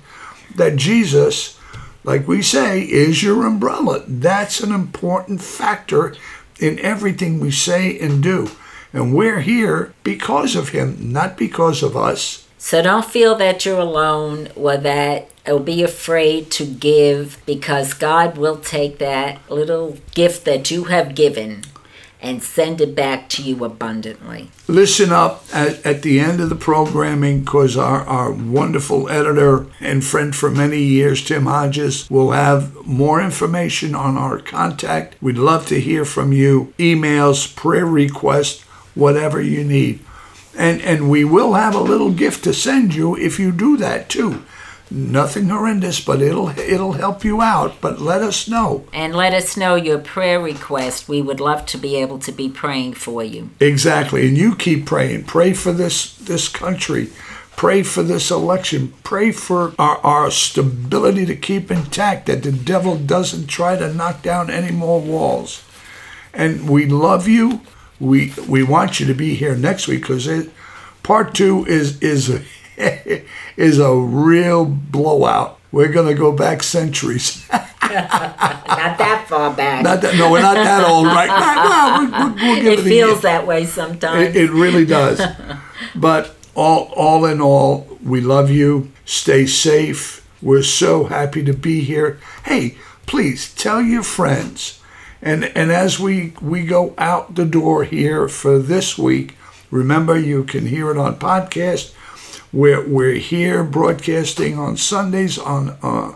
that 0.57 0.77
Jesus, 0.77 1.59
like 2.03 2.27
we 2.27 2.43
say, 2.43 2.81
is 2.81 3.23
your 3.23 3.47
umbrella. 3.47 4.03
That's 4.09 4.61
an 4.61 4.73
important 4.73 5.41
factor 5.41 6.17
in 6.59 6.79
everything 6.81 7.39
we 7.39 7.51
say 7.51 7.99
and 8.01 8.23
do. 8.23 8.51
And 8.97 9.13
we're 9.13 9.41
here 9.41 9.93
because 10.03 10.57
of 10.57 10.71
him, 10.71 11.13
not 11.13 11.37
because 11.37 11.83
of 11.83 11.95
us. 11.99 12.49
So 12.57 12.81
don't 12.81 13.05
feel 13.05 13.35
that 13.35 13.67
you're 13.67 13.79
alone 13.79 14.49
or 14.57 14.79
that 14.79 15.29
or 15.47 15.61
be 15.61 15.83
afraid 15.83 16.51
to 16.53 16.65
give 16.65 17.41
because 17.45 17.93
God 17.93 18.39
will 18.39 18.57
take 18.57 18.99
that 18.99 19.39
little 19.51 19.99
gift 20.15 20.47
that 20.47 20.71
you 20.71 20.85
have 20.85 21.15
given 21.15 21.65
and 22.21 22.43
send 22.43 22.81
it 22.81 22.95
back 22.95 23.29
to 23.29 23.43
you 23.43 23.65
abundantly. 23.65 24.51
Listen 24.67 25.13
up 25.13 25.45
at, 25.53 25.85
at 25.85 26.03
the 26.03 26.19
end 26.19 26.41
of 26.41 26.49
the 26.49 26.57
programming 26.57 27.41
because 27.41 27.77
our, 27.77 28.01
our 28.07 28.33
wonderful 28.33 29.09
editor 29.09 29.67
and 29.81 30.03
friend 30.03 30.35
for 30.35 30.51
many 30.51 30.79
years, 30.79 31.23
Tim 31.23 31.45
Hodges, 31.45 32.09
will 32.11 32.33
have 32.33 32.75
more 32.87 33.21
information 33.21 33.95
on 33.95 34.17
our 34.17 34.39
contact. 34.39 35.17
We'd 35.21 35.39
love 35.39 35.67
to 35.67 35.81
hear 35.81 36.05
from 36.05 36.33
you. 36.33 36.73
Emails, 36.79 37.55
prayer 37.55 37.87
requests, 37.87 38.65
whatever 38.97 39.41
you 39.41 39.63
need. 39.63 40.01
And, 40.59 40.81
and 40.83 41.09
we 41.09 41.25
will 41.25 41.53
have 41.53 41.75
a 41.77 41.81
little 41.81 42.11
gift 42.11 42.43
to 42.45 42.53
send 42.53 42.95
you 42.95 43.17
if 43.17 43.39
you 43.39 43.53
do 43.53 43.77
that 43.77 44.09
too. 44.09 44.43
Nothing 44.89 45.49
horrendous, 45.49 46.01
but 46.01 46.23
it'll 46.23 46.57
it'll 46.61 46.93
help 46.93 47.25
you 47.25 47.43
out. 47.43 47.81
But 47.81 48.01
let 48.01 48.23
us 48.23 48.49
know. 48.49 48.85
And 48.93 49.17
let 49.17 49.35
us 49.35 49.57
know 49.57 49.75
your 49.75 49.99
prayer 49.99 50.41
request. 50.41 51.09
We 51.09 51.21
would 51.21 51.41
love 51.41 51.67
to 51.67 51.79
be 51.79 51.97
able 51.97 52.21
to 52.21 52.31
be 52.31 52.49
praying 52.49 52.95
for 52.95 53.25
you. 53.25 53.51
Exactly. 53.59 54.29
And 54.29 54.39
you 54.39 54.55
keep 54.55 54.87
praying. 54.87 55.25
Pray 55.25 55.55
for 55.55 55.73
this 55.73 56.15
this 56.17 56.49
country. 56.49 57.11
Pray 57.57 57.83
for 57.83 58.05
this 58.05 58.31
election. 58.31 58.93
Pray 59.03 59.33
for 59.33 59.73
our, 59.77 59.97
our 60.05 60.31
stability 60.31 61.27
to 61.27 61.35
keep 61.35 61.71
intact, 61.71 62.27
that 62.27 62.43
the 62.43 62.53
devil 62.53 62.97
doesn't 62.97 63.47
try 63.49 63.77
to 63.77 63.93
knock 63.93 64.23
down 64.23 64.51
any 64.51 64.71
more 64.71 65.01
walls. 65.01 65.65
And 66.33 66.69
we 66.69 66.87
love 66.87 67.27
you. 67.27 67.63
We 68.01 68.33
we 68.49 68.63
want 68.63 69.01
you 69.01 69.07
to 69.07 69.15
be 69.15 69.35
here 69.35 69.57
next 69.57 69.89
week 69.89 70.03
because 70.03 70.29
part 71.03 71.35
two 71.35 71.65
is 71.67 72.01
is 72.03 72.31
a, 72.31 72.43
is 73.57 73.79
a 73.79 73.95
real 73.95 74.65
blowout. 74.65 75.59
We're 75.73 75.93
gonna 75.93 76.15
go 76.15 76.33
back 76.33 76.63
centuries. 76.63 77.49
Not 77.89 78.99
that 78.99 79.27
far 79.29 79.55
back. 79.55 79.83
not 79.83 80.01
that 80.01 80.17
no, 80.17 80.31
we're 80.31 80.43
not 80.43 80.55
that 80.55 80.85
old, 80.85 81.07
right? 81.07 81.29
Well, 81.29 82.35
we'll, 82.35 82.65
we'll, 82.65 82.73
it 82.73 82.83
feels 82.83 83.23
that 83.23 83.47
way 83.47 83.65
sometimes. 83.65 84.35
It, 84.35 84.37
it 84.37 84.51
really 84.51 84.85
does. 84.85 85.21
but 85.95 86.35
all 86.55 86.93
all 86.97 87.25
in 87.25 87.41
all, 87.41 87.87
we 88.03 88.21
love 88.21 88.51
you. 88.51 88.91
Stay 89.05 89.47
safe. 89.47 90.27
We're 90.43 90.63
so 90.63 91.05
happy 91.05 91.45
to 91.45 91.53
be 91.53 91.81
here. 91.83 92.19
Hey, 92.45 92.77
please 93.07 93.55
tell 93.55 93.81
your 93.81 94.03
friends. 94.03 94.81
And 95.27 95.47
and 95.57 95.73
as 95.73 95.99
we 95.99 96.35
we 96.41 96.65
go 96.65 96.95
out 96.97 97.35
the 97.35 97.45
door 97.45 97.83
here 97.83 98.29
for 98.29 98.61
this 98.61 98.97
week, 98.97 99.35
remember 99.73 100.17
you 100.17 100.45
can 100.45 100.69
hear 100.69 100.93
it 100.93 100.97
on 100.97 101.19
podcast. 101.19 101.93
We're 102.53 102.87
we're 102.87 103.19
here 103.19 103.65
broadcasting 103.65 104.57
on 104.57 104.77
Sundays 104.77 105.37
on 105.37 105.77
uh, 105.83 106.15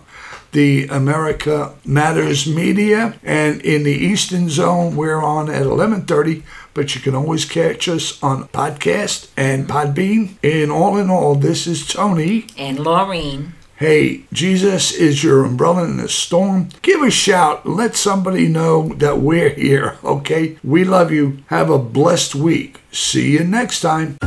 the 0.53 0.87
America 0.87 1.75
Matters 1.85 2.47
Media, 2.47 3.19
and 3.25 3.61
in 3.63 3.83
the 3.83 3.99
Eastern 4.11 4.49
Zone 4.49 4.95
we're 4.95 5.21
on 5.21 5.51
at 5.51 5.67
11:30. 5.67 6.45
But 6.73 6.95
you 6.95 7.01
can 7.01 7.17
always 7.17 7.45
catch 7.45 7.89
us 7.89 8.23
on 8.23 8.47
podcast 8.51 9.27
and 9.37 9.67
Podbean. 9.67 10.37
And 10.45 10.71
all 10.71 10.97
in 10.97 11.11
all, 11.11 11.35
this 11.35 11.67
is 11.67 11.85
Tony. 11.85 12.47
And 12.57 12.79
Laureen. 12.79 13.55
Hey, 13.81 14.21
Jesus 14.31 14.93
is 14.93 15.25
your 15.25 15.43
umbrella 15.43 15.83
in 15.85 15.97
the 15.97 16.07
storm. 16.07 16.69
Give 16.83 17.01
a 17.01 17.11
shout. 17.11 17.65
Let 17.65 17.97
somebody 17.97 18.47
know 18.47 18.91
that 18.97 19.21
we're 19.21 19.49
here, 19.49 19.97
okay? 20.05 20.59
We 20.63 20.85
love 20.85 21.11
you. 21.11 21.39
Have 21.47 21.71
a 21.71 21.79
blessed 21.79 22.35
week. 22.35 22.83
See 22.93 23.33
you 23.33 23.43
next 23.43 23.81
time. 23.81 24.19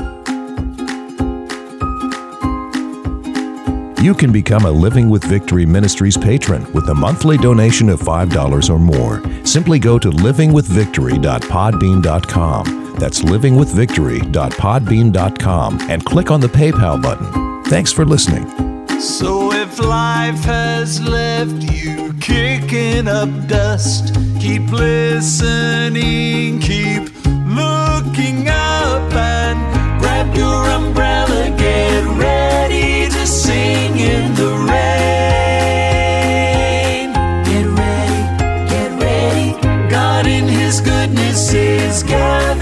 You 4.02 4.16
can 4.16 4.32
become 4.32 4.66
a 4.66 4.72
Living 4.72 5.08
with 5.08 5.24
Victory 5.24 5.68
Ministries 5.68 6.18
patron 6.18 6.66
with 6.74 6.90
a 6.90 6.96
monthly 6.96 7.38
donation 7.38 7.90
of 7.90 8.00
$5 8.00 8.70
or 8.72 8.80
more. 8.80 9.22
Simply 9.46 9.78
go 9.78 10.00
to 10.00 10.10
livingwithvictory.podbean.com. 10.10 12.96
That's 12.98 13.22
livingwithvictory.podbean.com 13.22 15.82
and 15.92 16.06
click 16.06 16.32
on 16.32 16.40
the 16.40 16.48
PayPal 16.48 17.00
button. 17.00 17.64
Thanks 17.66 17.92
for 17.92 18.04
listening. 18.04 18.63
So 19.04 19.52
if 19.52 19.80
life 19.80 20.46
has 20.46 21.02
left 21.02 21.62
you 21.70 22.14
kicking 22.22 23.10
up 23.10 23.28
dust, 23.48 24.16
keep 24.40 24.72
listening, 24.72 26.60
keep 26.62 27.10
looking 27.46 28.48
up 28.48 29.14
and 29.14 29.60
grab 30.00 30.34
your 30.34 30.70
umbrella, 30.70 31.54
get 31.58 32.06
ready 32.18 33.10
to 33.10 33.28
sing 33.28 34.00
in 34.00 34.34
the 34.36 34.52
rain. 34.72 35.92
Get 37.44 37.66
ready, 37.78 38.24
get 38.70 38.92
ready. 39.02 39.52
God 39.90 40.28
in 40.28 40.48
His 40.48 40.80
goodness 40.80 41.54
is 41.54 42.04
gathering. 42.04 42.53